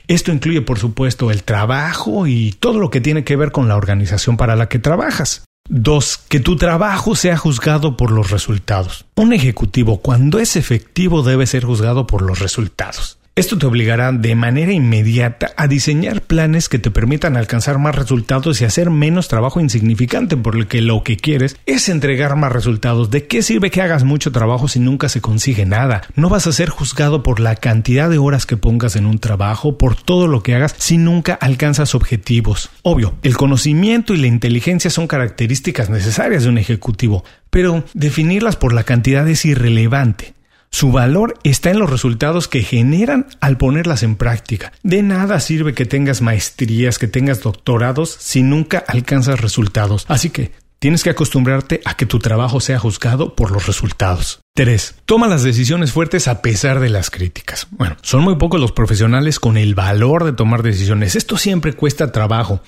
Esto 0.07 0.30
incluye, 0.30 0.61
por 0.62 0.78
supuesto, 0.78 1.33
el 1.33 1.42
trabajo 1.42 2.28
y 2.28 2.52
todo 2.52 2.78
lo 2.78 2.88
que 2.90 3.00
tiene 3.00 3.25
que 3.25 3.35
ver 3.35 3.50
con 3.50 3.66
la 3.66 3.76
organización 3.76 4.37
para 4.37 4.54
la 4.54 4.68
que 4.68 4.78
trabajas. 4.78 5.42
Dos, 5.68 6.16
que 6.16 6.40
tu 6.40 6.56
trabajo 6.56 7.14
sea 7.14 7.37
juzgado 7.37 7.96
por 7.96 8.10
los 8.10 8.30
resultados. 8.30 9.04
Un 9.16 9.34
ejecutivo, 9.34 10.00
cuando 10.00 10.38
es 10.38 10.56
efectivo, 10.56 11.22
debe 11.22 11.46
ser 11.46 11.64
juzgado 11.64 12.06
por 12.06 12.22
los 12.22 12.38
resultados. 12.38 13.17
Esto 13.38 13.57
te 13.57 13.66
obligará 13.66 14.11
de 14.11 14.35
manera 14.35 14.73
inmediata 14.73 15.52
a 15.57 15.68
diseñar 15.68 16.23
planes 16.23 16.68
que 16.68 16.80
te 16.80 16.90
permitan 16.90 17.37
alcanzar 17.37 17.78
más 17.78 17.95
resultados 17.95 18.61
y 18.61 18.64
hacer 18.64 18.90
menos 18.90 19.28
trabajo 19.28 19.61
insignificante, 19.61 20.37
porque 20.37 20.83
lo 20.83 21.04
que 21.04 21.16
quieres 21.16 21.57
es 21.64 21.88
entregar 21.88 22.35
más 22.35 22.50
resultados. 22.50 23.12
¿De 23.12 23.28
qué 23.28 23.42
sirve 23.42 23.71
que 23.71 23.80
hagas 23.80 24.02
mucho 24.02 24.33
trabajo 24.33 24.66
si 24.66 24.80
nunca 24.80 25.09
se 25.09 25.21
consigue 25.21 25.66
nada? 25.66 26.02
No 26.16 26.28
vas 26.28 26.49
a 26.49 26.52
ser 26.52 26.68
juzgado 26.68 27.23
por 27.23 27.38
la 27.38 27.54
cantidad 27.54 28.11
de 28.11 28.18
horas 28.18 28.45
que 28.45 28.57
pongas 28.57 28.97
en 28.97 29.07
un 29.07 29.21
trabajo, 29.21 29.78
por 29.78 29.95
todo 29.95 30.26
lo 30.26 30.42
que 30.42 30.57
hagas, 30.57 30.75
si 30.76 30.99
nunca 30.99 31.35
alcanzas 31.35 31.95
objetivos. 31.95 32.71
Obvio, 32.83 33.14
el 33.23 33.37
conocimiento 33.37 34.14
y 34.14 34.16
la 34.16 34.26
inteligencia 34.26 34.90
son 34.90 35.07
características 35.07 35.90
necesarias 35.90 36.42
de 36.42 36.49
un 36.49 36.59
ejecutivo, 36.59 37.23
pero 37.50 37.85
definirlas 37.95 38.57
por 38.57 38.73
la 38.73 38.83
cantidad 38.83 39.28
es 39.28 39.45
irrelevante. 39.45 40.35
Su 40.70 40.92
valor 40.92 41.38
está 41.44 41.70
en 41.70 41.78
los 41.78 41.90
resultados 41.90 42.48
que 42.48 42.62
generan 42.62 43.26
al 43.40 43.56
ponerlas 43.56 44.02
en 44.02 44.16
práctica. 44.16 44.72
De 44.82 45.02
nada 45.02 45.40
sirve 45.40 45.75
que 45.75 45.87
tengas 45.87 46.20
maestrías, 46.20 46.98
que 46.98 47.08
tengas 47.08 47.40
doctorados 47.40 48.16
si 48.18 48.42
nunca 48.42 48.84
alcanzas 48.87 49.40
resultados. 49.40 50.04
Así 50.08 50.30
que 50.30 50.52
tienes 50.78 51.02
que 51.02 51.10
acostumbrarte 51.10 51.80
a 51.84 51.96
que 51.96 52.06
tu 52.06 52.18
trabajo 52.18 52.60
sea 52.60 52.78
juzgado 52.78 53.34
por 53.34 53.50
los 53.50 53.66
resultados. 53.66 54.40
3. 54.54 54.96
Toma 55.04 55.28
las 55.28 55.42
decisiones 55.42 55.92
fuertes 55.92 56.28
a 56.28 56.42
pesar 56.42 56.80
de 56.80 56.88
las 56.88 57.10
críticas. 57.10 57.66
Bueno, 57.70 57.96
son 58.02 58.22
muy 58.22 58.37
pocos 58.37 58.60
los 58.60 58.72
profesionales 58.72 59.40
con 59.40 59.56
el 59.56 59.75
valor 59.75 60.25
de 60.25 60.32
tomar 60.32 60.62
decisiones. 60.62 61.16
Esto 61.16 61.37
siempre 61.37 61.72
cuesta 61.72 62.12
trabajo. 62.12 62.60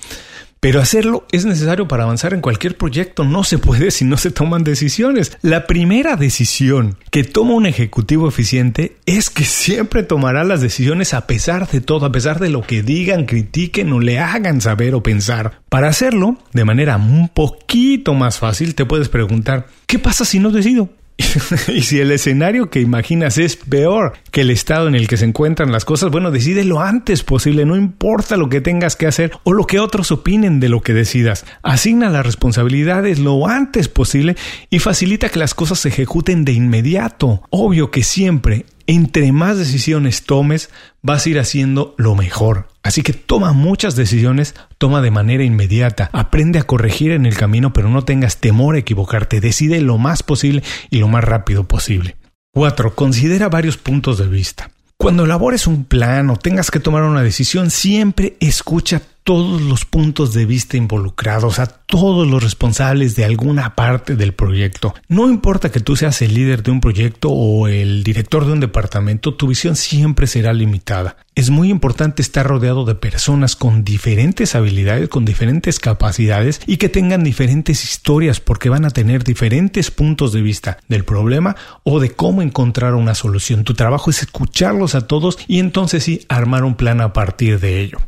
Pero 0.61 0.79
hacerlo 0.79 1.27
es 1.33 1.47
necesario 1.47 1.89
para 1.89 2.03
avanzar 2.03 2.35
en 2.35 2.43
cualquier 2.43 2.77
proyecto. 2.77 3.25
No 3.25 3.45
se 3.45 3.57
puede 3.57 3.91
si 3.91 4.05
no 4.05 4.19
se 4.19 4.31
toman 4.31 4.63
decisiones. 4.63 5.39
La 5.41 5.67
primera 5.67 6.17
decisión 6.17 6.99
que 7.11 7.25
toma 7.25 7.55
un 7.55 7.65
ejecutivo 7.65 8.29
eficiente 8.29 8.99
es 9.07 9.31
que 9.31 9.45
siempre 9.45 10.03
tomará 10.03 10.45
las 10.45 10.61
decisiones 10.61 11.15
a 11.15 11.27
pesar 11.27 11.67
de 11.67 11.81
todo, 11.81 12.05
a 12.05 12.13
pesar 12.13 12.41
de 12.41 12.51
lo 12.51 12.61
que 12.61 12.83
digan, 12.83 13.25
critiquen 13.25 13.91
o 13.95 14.01
le 14.01 14.19
hagan 14.19 14.61
saber 14.61 14.95
o 14.95 15.03
pensar. 15.03 15.63
Para 15.71 15.89
hacerlo, 15.89 16.37
de 16.53 16.67
manera 16.67 16.99
un 16.99 17.31
poquito 17.31 18.13
más 18.13 18.39
fácil, 18.39 18.75
te 18.75 18.85
puedes 18.85 19.09
preguntar, 19.09 19.67
¿qué 19.87 19.99
pasa 19.99 20.27
si 20.27 20.41
no 20.41 20.51
decido? 20.51 20.91
y 21.69 21.83
si 21.83 22.01
el 22.01 22.11
escenario 22.11 22.71
que 22.71 22.81
imaginas 22.81 23.39
es 23.39 23.57
peor 23.57 24.15
que 24.31 24.43
el 24.43 24.51
estado 24.51 24.89
en 24.89 24.95
el 24.95 25.09
que 25.09 25.17
se 25.17 25.25
encuentran 25.25 25.73
las 25.73 25.85
cosas, 25.85 26.11
bueno, 26.11 26.31
decide 26.31 26.65
lo 26.65 26.81
antes 26.81 27.23
posible, 27.23 27.65
no 27.65 27.77
importa 27.77 28.37
lo 28.37 28.49
que 28.49 28.61
tengas 28.61 28.97
que 28.97 29.07
hacer 29.07 29.33
o 29.45 29.53
lo 29.53 29.67
que 29.67 29.81
otros 29.81 30.13
opinen 30.13 30.61
de 30.61 30.69
lo 30.69 30.81
que 30.83 30.95
decidas. 30.95 31.45
Asigna 31.63 32.11
las 32.11 32.27
responsabilidades 32.27 33.19
lo 33.19 33.47
antes 33.47 33.89
posible 33.89 34.37
y 34.71 34.79
facilita 34.79 35.29
que 35.29 35.39
las 35.39 35.55
cosas 35.55 35.81
se 35.81 35.89
ejecuten 35.89 36.45
de 36.45 36.53
inmediato. 36.53 37.43
Obvio 37.51 37.91
que 37.91 38.03
siempre 38.03 38.67
entre 38.91 39.31
más 39.31 39.57
decisiones 39.57 40.25
tomes, 40.25 40.69
vas 41.01 41.25
a 41.25 41.29
ir 41.29 41.39
haciendo 41.39 41.95
lo 41.97 42.17
mejor. 42.17 42.67
Así 42.83 43.03
que 43.03 43.13
toma 43.13 43.53
muchas 43.53 43.95
decisiones, 43.95 44.55
toma 44.79 45.03
de 45.03 45.11
manera 45.11 45.45
inmediata, 45.45 46.09
aprende 46.13 46.59
a 46.59 46.65
corregir 46.65 47.13
en 47.13 47.27
el 47.27 47.37
camino, 47.37 47.73
pero 47.73 47.91
no 47.91 48.03
tengas 48.03 48.39
temor 48.39 48.75
a 48.75 48.79
equivocarte, 48.79 49.41
decide 49.41 49.81
lo 49.81 49.99
más 49.99 50.23
posible 50.23 50.63
y 50.89 50.99
lo 50.99 51.09
más 51.09 51.25
rápido 51.25 51.69
posible. 51.69 52.17
4. 52.53 52.95
Considera 52.95 53.49
varios 53.49 53.77
puntos 53.77 54.19
de 54.19 54.27
vista. 54.27 54.71
Cuando 54.97 55.25
elabores 55.25 55.67
un 55.67 55.85
plan 55.85 56.29
o 56.31 56.37
tengas 56.37 56.71
que 56.71 56.81
tomar 56.81 57.05
una 57.05 57.23
decisión, 57.23 57.71
siempre 57.71 58.37
escucha 58.41 59.01
todos 59.25 59.61
los 59.61 59.85
puntos 59.85 60.33
de 60.33 60.47
vista 60.47 60.77
involucrados, 60.77 61.59
a 61.59 61.67
todos 61.67 62.27
los 62.27 62.43
responsables 62.43 63.17
de 63.17 63.25
alguna 63.25 63.75
parte 63.75 64.17
del 64.17 64.33
proyecto. 64.33 64.95
No 65.09 65.29
importa 65.29 65.71
que 65.71 65.81
tú 65.81 65.97
seas 65.97 66.23
el 66.23 66.35
líder 66.35 66.63
de 66.63 66.71
un 66.71 66.81
proyecto 66.81 67.31
o 67.31 67.69
el 67.69 68.03
director 68.03 68.47
de 68.47 68.53
un 68.53 68.61
departamento, 68.61 69.35
tu 69.35 69.49
visión 69.49 69.77
siempre 69.77 70.27
será 70.27 70.53
limitada. 70.53 71.17
Es 71.35 71.51
muy 71.51 71.71
importante 71.71 72.23
estar 72.23 72.47
rodeado 72.47 72.85
de 72.85 72.95
personas 72.95 73.57
con 73.57 73.85
diferentes 73.85 74.55
habilidades, 74.55 75.09
con 75.09 75.25
diferentes 75.25 75.79
capacidades 75.79 76.61
y 76.67 76.77
que 76.77 76.89
tengan 76.89 77.25
diferentes 77.25 77.85
historias 77.85 78.41
porque 78.41 78.69
van 78.69 78.85
a 78.85 78.91
tener 78.91 79.25
diferentes 79.25 79.91
puntos 79.91 80.33
de 80.33 80.43
vista 80.43 80.79
del 80.89 81.05
problema 81.05 81.57
o 81.83 82.01
de 82.01 82.11
cómo 82.11 82.43
encontrar 82.43 82.95
una 82.95 83.15
solución. 83.15 83.65
Tu 83.65 83.75
trabajo 83.75 84.11
es 84.11 84.23
escucharlos 84.23 84.95
a 84.95 85.07
todos 85.07 85.39
y 85.47 85.61
entonces 85.61 86.05
sí 86.05 86.27
armar 86.29 86.65
un 86.65 86.75
plan 86.75 87.01
a 87.01 87.13
partir 87.13 87.61
de 87.61 87.81
ello. 87.81 87.99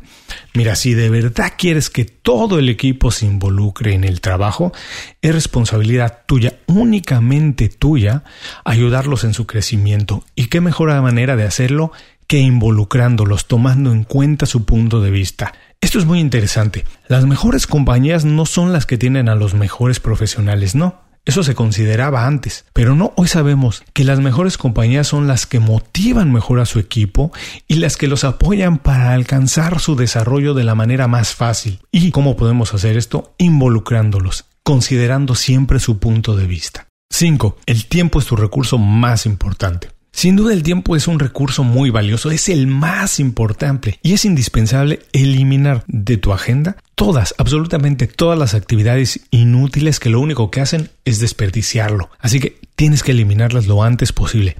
Mira, 0.54 0.76
si 0.76 0.92
de 0.92 1.08
verdad 1.08 1.54
quieres 1.56 1.88
que 1.88 2.04
todo 2.04 2.58
el 2.58 2.68
equipo 2.68 3.10
se 3.10 3.24
involucre 3.24 3.94
en 3.94 4.04
el 4.04 4.20
trabajo, 4.20 4.72
es 5.22 5.34
responsabilidad 5.34 6.24
tuya, 6.26 6.58
únicamente 6.66 7.70
tuya, 7.70 8.24
ayudarlos 8.64 9.24
en 9.24 9.32
su 9.32 9.46
crecimiento. 9.46 10.24
¿Y 10.34 10.46
qué 10.46 10.60
mejor 10.60 10.90
manera 11.00 11.36
de 11.36 11.44
hacerlo 11.44 11.92
que 12.26 12.38
involucrándolos, 12.38 13.46
tomando 13.46 13.92
en 13.92 14.04
cuenta 14.04 14.44
su 14.44 14.66
punto 14.66 15.00
de 15.00 15.10
vista? 15.10 15.54
Esto 15.80 15.98
es 15.98 16.04
muy 16.04 16.20
interesante. 16.20 16.84
Las 17.08 17.24
mejores 17.24 17.66
compañías 17.66 18.26
no 18.26 18.44
son 18.44 18.74
las 18.74 18.84
que 18.84 18.98
tienen 18.98 19.30
a 19.30 19.34
los 19.34 19.54
mejores 19.54 20.00
profesionales, 20.00 20.74
no. 20.74 21.00
Eso 21.24 21.44
se 21.44 21.54
consideraba 21.54 22.26
antes, 22.26 22.64
pero 22.72 22.96
no, 22.96 23.12
hoy 23.16 23.28
sabemos 23.28 23.84
que 23.92 24.02
las 24.02 24.18
mejores 24.18 24.58
compañías 24.58 25.06
son 25.06 25.28
las 25.28 25.46
que 25.46 25.60
motivan 25.60 26.32
mejor 26.32 26.58
a 26.58 26.66
su 26.66 26.80
equipo 26.80 27.30
y 27.68 27.76
las 27.76 27.96
que 27.96 28.08
los 28.08 28.24
apoyan 28.24 28.78
para 28.78 29.12
alcanzar 29.12 29.78
su 29.78 29.94
desarrollo 29.94 30.52
de 30.52 30.64
la 30.64 30.74
manera 30.74 31.06
más 31.06 31.34
fácil. 31.34 31.78
¿Y 31.92 32.10
cómo 32.10 32.36
podemos 32.36 32.74
hacer 32.74 32.96
esto? 32.96 33.34
Involucrándolos, 33.38 34.46
considerando 34.64 35.36
siempre 35.36 35.78
su 35.78 36.00
punto 36.00 36.34
de 36.34 36.48
vista. 36.48 36.88
5. 37.12 37.56
El 37.66 37.86
tiempo 37.86 38.18
es 38.18 38.26
tu 38.26 38.34
recurso 38.34 38.78
más 38.78 39.24
importante. 39.24 39.90
Sin 40.12 40.36
duda 40.36 40.52
el 40.52 40.62
tiempo 40.62 40.94
es 40.94 41.08
un 41.08 41.18
recurso 41.18 41.64
muy 41.64 41.90
valioso, 41.90 42.30
es 42.30 42.48
el 42.48 42.66
más 42.66 43.18
importante 43.18 43.98
y 44.02 44.12
es 44.12 44.24
indispensable 44.24 45.00
eliminar 45.12 45.84
de 45.88 46.18
tu 46.18 46.32
agenda 46.32 46.76
todas, 46.94 47.34
absolutamente 47.38 48.06
todas 48.06 48.38
las 48.38 48.54
actividades 48.54 49.20
inútiles 49.30 49.98
que 49.98 50.10
lo 50.10 50.20
único 50.20 50.50
que 50.50 50.60
hacen 50.60 50.90
es 51.04 51.18
desperdiciarlo. 51.18 52.10
Así 52.20 52.40
que 52.40 52.60
tienes 52.76 53.02
que 53.02 53.12
eliminarlas 53.12 53.66
lo 53.66 53.82
antes 53.82 54.12
posible. 54.12 54.56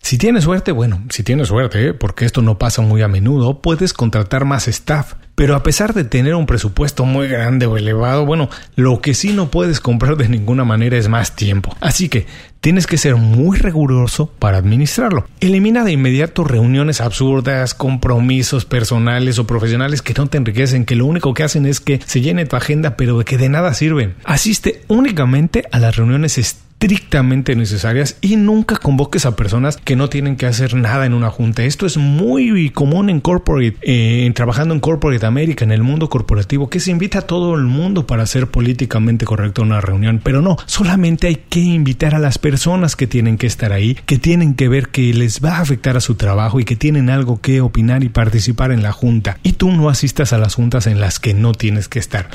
Si 0.00 0.18
tienes 0.18 0.44
suerte, 0.44 0.72
bueno, 0.72 1.04
si 1.10 1.22
tienes 1.22 1.48
suerte, 1.48 1.88
¿eh? 1.88 1.94
porque 1.94 2.24
esto 2.24 2.40
no 2.40 2.58
pasa 2.58 2.80
muy 2.80 3.02
a 3.02 3.08
menudo, 3.08 3.60
puedes 3.60 3.92
contratar 3.92 4.44
más 4.44 4.66
staff. 4.66 5.14
Pero 5.36 5.54
a 5.54 5.62
pesar 5.62 5.92
de 5.92 6.04
tener 6.04 6.34
un 6.34 6.46
presupuesto 6.46 7.04
muy 7.04 7.28
grande 7.28 7.66
o 7.66 7.76
elevado, 7.76 8.24
bueno, 8.24 8.48
lo 8.74 9.02
que 9.02 9.12
sí 9.12 9.34
no 9.34 9.50
puedes 9.50 9.80
comprar 9.80 10.16
de 10.16 10.30
ninguna 10.30 10.64
manera 10.64 10.96
es 10.96 11.08
más 11.08 11.36
tiempo. 11.36 11.76
Así 11.80 12.08
que 12.08 12.26
tienes 12.62 12.86
que 12.86 12.96
ser 12.96 13.16
muy 13.16 13.58
riguroso 13.58 14.32
para 14.38 14.56
administrarlo. 14.56 15.28
Elimina 15.40 15.84
de 15.84 15.92
inmediato 15.92 16.42
reuniones 16.42 17.02
absurdas, 17.02 17.74
compromisos 17.74 18.64
personales 18.64 19.38
o 19.38 19.46
profesionales 19.46 20.00
que 20.00 20.14
no 20.14 20.26
te 20.26 20.38
enriquecen, 20.38 20.86
que 20.86 20.96
lo 20.96 21.04
único 21.04 21.34
que 21.34 21.42
hacen 21.42 21.66
es 21.66 21.80
que 21.80 22.00
se 22.06 22.22
llene 22.22 22.46
tu 22.46 22.56
agenda, 22.56 22.96
pero 22.96 23.22
que 23.22 23.36
de 23.36 23.50
nada 23.50 23.74
sirven. 23.74 24.14
Asiste 24.24 24.80
únicamente 24.88 25.64
a 25.70 25.78
las 25.78 25.96
reuniones 25.96 26.38
estrictamente 26.38 27.56
necesarias 27.56 28.18
y 28.20 28.36
nunca 28.36 28.76
convoques 28.76 29.24
a 29.24 29.34
personas 29.34 29.78
que 29.78 29.96
no 29.96 30.08
tienen 30.08 30.36
que 30.36 30.46
hacer 30.46 30.74
nada 30.74 31.06
en 31.06 31.14
una 31.14 31.30
junta. 31.30 31.64
Esto 31.64 31.86
es 31.86 31.96
muy 31.96 32.70
común 32.70 33.08
en 33.08 33.20
corporate, 33.20 33.76
eh, 33.80 34.30
trabajando 34.34 34.74
en 34.74 34.80
corporate 34.80 35.24
America, 35.26 35.64
en 35.64 35.72
el 35.72 35.82
mundo 35.82 36.08
corporativo, 36.08 36.70
que 36.70 36.80
se 36.80 36.90
invita 36.90 37.20
a 37.20 37.26
todo 37.26 37.54
el 37.54 37.64
mundo 37.64 38.06
para 38.06 38.26
ser 38.26 38.48
políticamente 38.48 39.24
correcto 39.24 39.62
una 39.62 39.80
reunión, 39.80 40.20
pero 40.22 40.42
no, 40.42 40.56
solamente 40.66 41.26
hay 41.26 41.36
que 41.48 41.60
invitar 41.60 42.14
a 42.14 42.18
las 42.18 42.38
personas 42.38 42.96
que 42.96 43.06
tienen 43.06 43.38
que 43.38 43.46
estar 43.46 43.72
ahí, 43.72 43.96
que 44.06 44.18
tienen 44.18 44.54
que 44.54 44.68
ver 44.68 44.88
que 44.88 45.12
les 45.12 45.44
va 45.44 45.58
a 45.58 45.60
afectar 45.60 45.96
a 45.96 46.00
su 46.00 46.14
trabajo 46.14 46.60
y 46.60 46.64
que 46.64 46.76
tienen 46.76 47.10
algo 47.10 47.40
que 47.40 47.60
opinar 47.60 48.04
y 48.04 48.08
participar 48.08 48.72
en 48.72 48.82
la 48.82 48.92
junta. 48.92 49.38
Y 49.42 49.52
tú 49.52 49.70
no 49.72 49.88
asistas 49.88 50.32
a 50.32 50.38
las 50.38 50.54
juntas 50.54 50.86
en 50.86 51.00
las 51.00 51.18
que 51.18 51.34
no 51.34 51.52
tienes 51.52 51.88
que 51.88 51.98
estar. 51.98 52.28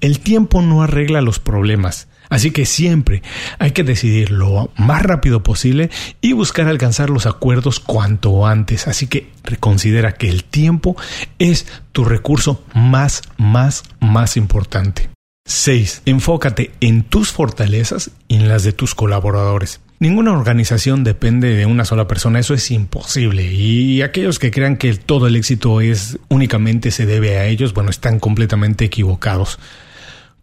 El 0.00 0.20
tiempo 0.20 0.62
no 0.62 0.82
arregla 0.82 1.20
los 1.20 1.38
problemas. 1.38 2.07
Así 2.28 2.50
que 2.50 2.66
siempre 2.66 3.22
hay 3.58 3.70
que 3.72 3.84
decidir 3.84 4.30
lo 4.30 4.70
más 4.76 5.02
rápido 5.02 5.42
posible 5.42 5.90
y 6.20 6.32
buscar 6.32 6.68
alcanzar 6.68 7.10
los 7.10 7.26
acuerdos 7.26 7.80
cuanto 7.80 8.46
antes. 8.46 8.86
Así 8.88 9.06
que 9.06 9.30
reconsidera 9.44 10.12
que 10.12 10.28
el 10.28 10.44
tiempo 10.44 10.96
es 11.38 11.66
tu 11.92 12.04
recurso 12.04 12.64
más, 12.74 13.22
más, 13.36 13.84
más 14.00 14.36
importante. 14.36 15.08
6. 15.46 16.02
Enfócate 16.04 16.72
en 16.80 17.04
tus 17.04 17.32
fortalezas 17.32 18.10
y 18.28 18.36
en 18.36 18.48
las 18.48 18.64
de 18.64 18.72
tus 18.72 18.94
colaboradores. 18.94 19.80
Ninguna 20.00 20.32
organización 20.32 21.02
depende 21.02 21.54
de 21.54 21.66
una 21.66 21.84
sola 21.84 22.06
persona, 22.06 22.38
eso 22.38 22.54
es 22.54 22.70
imposible. 22.70 23.52
Y 23.52 24.02
aquellos 24.02 24.38
que 24.38 24.52
crean 24.52 24.76
que 24.76 24.94
todo 24.94 25.26
el 25.26 25.34
éxito 25.34 25.80
es 25.80 26.18
únicamente 26.28 26.92
se 26.92 27.04
debe 27.04 27.38
a 27.38 27.46
ellos, 27.46 27.74
bueno, 27.74 27.90
están 27.90 28.20
completamente 28.20 28.84
equivocados. 28.84 29.58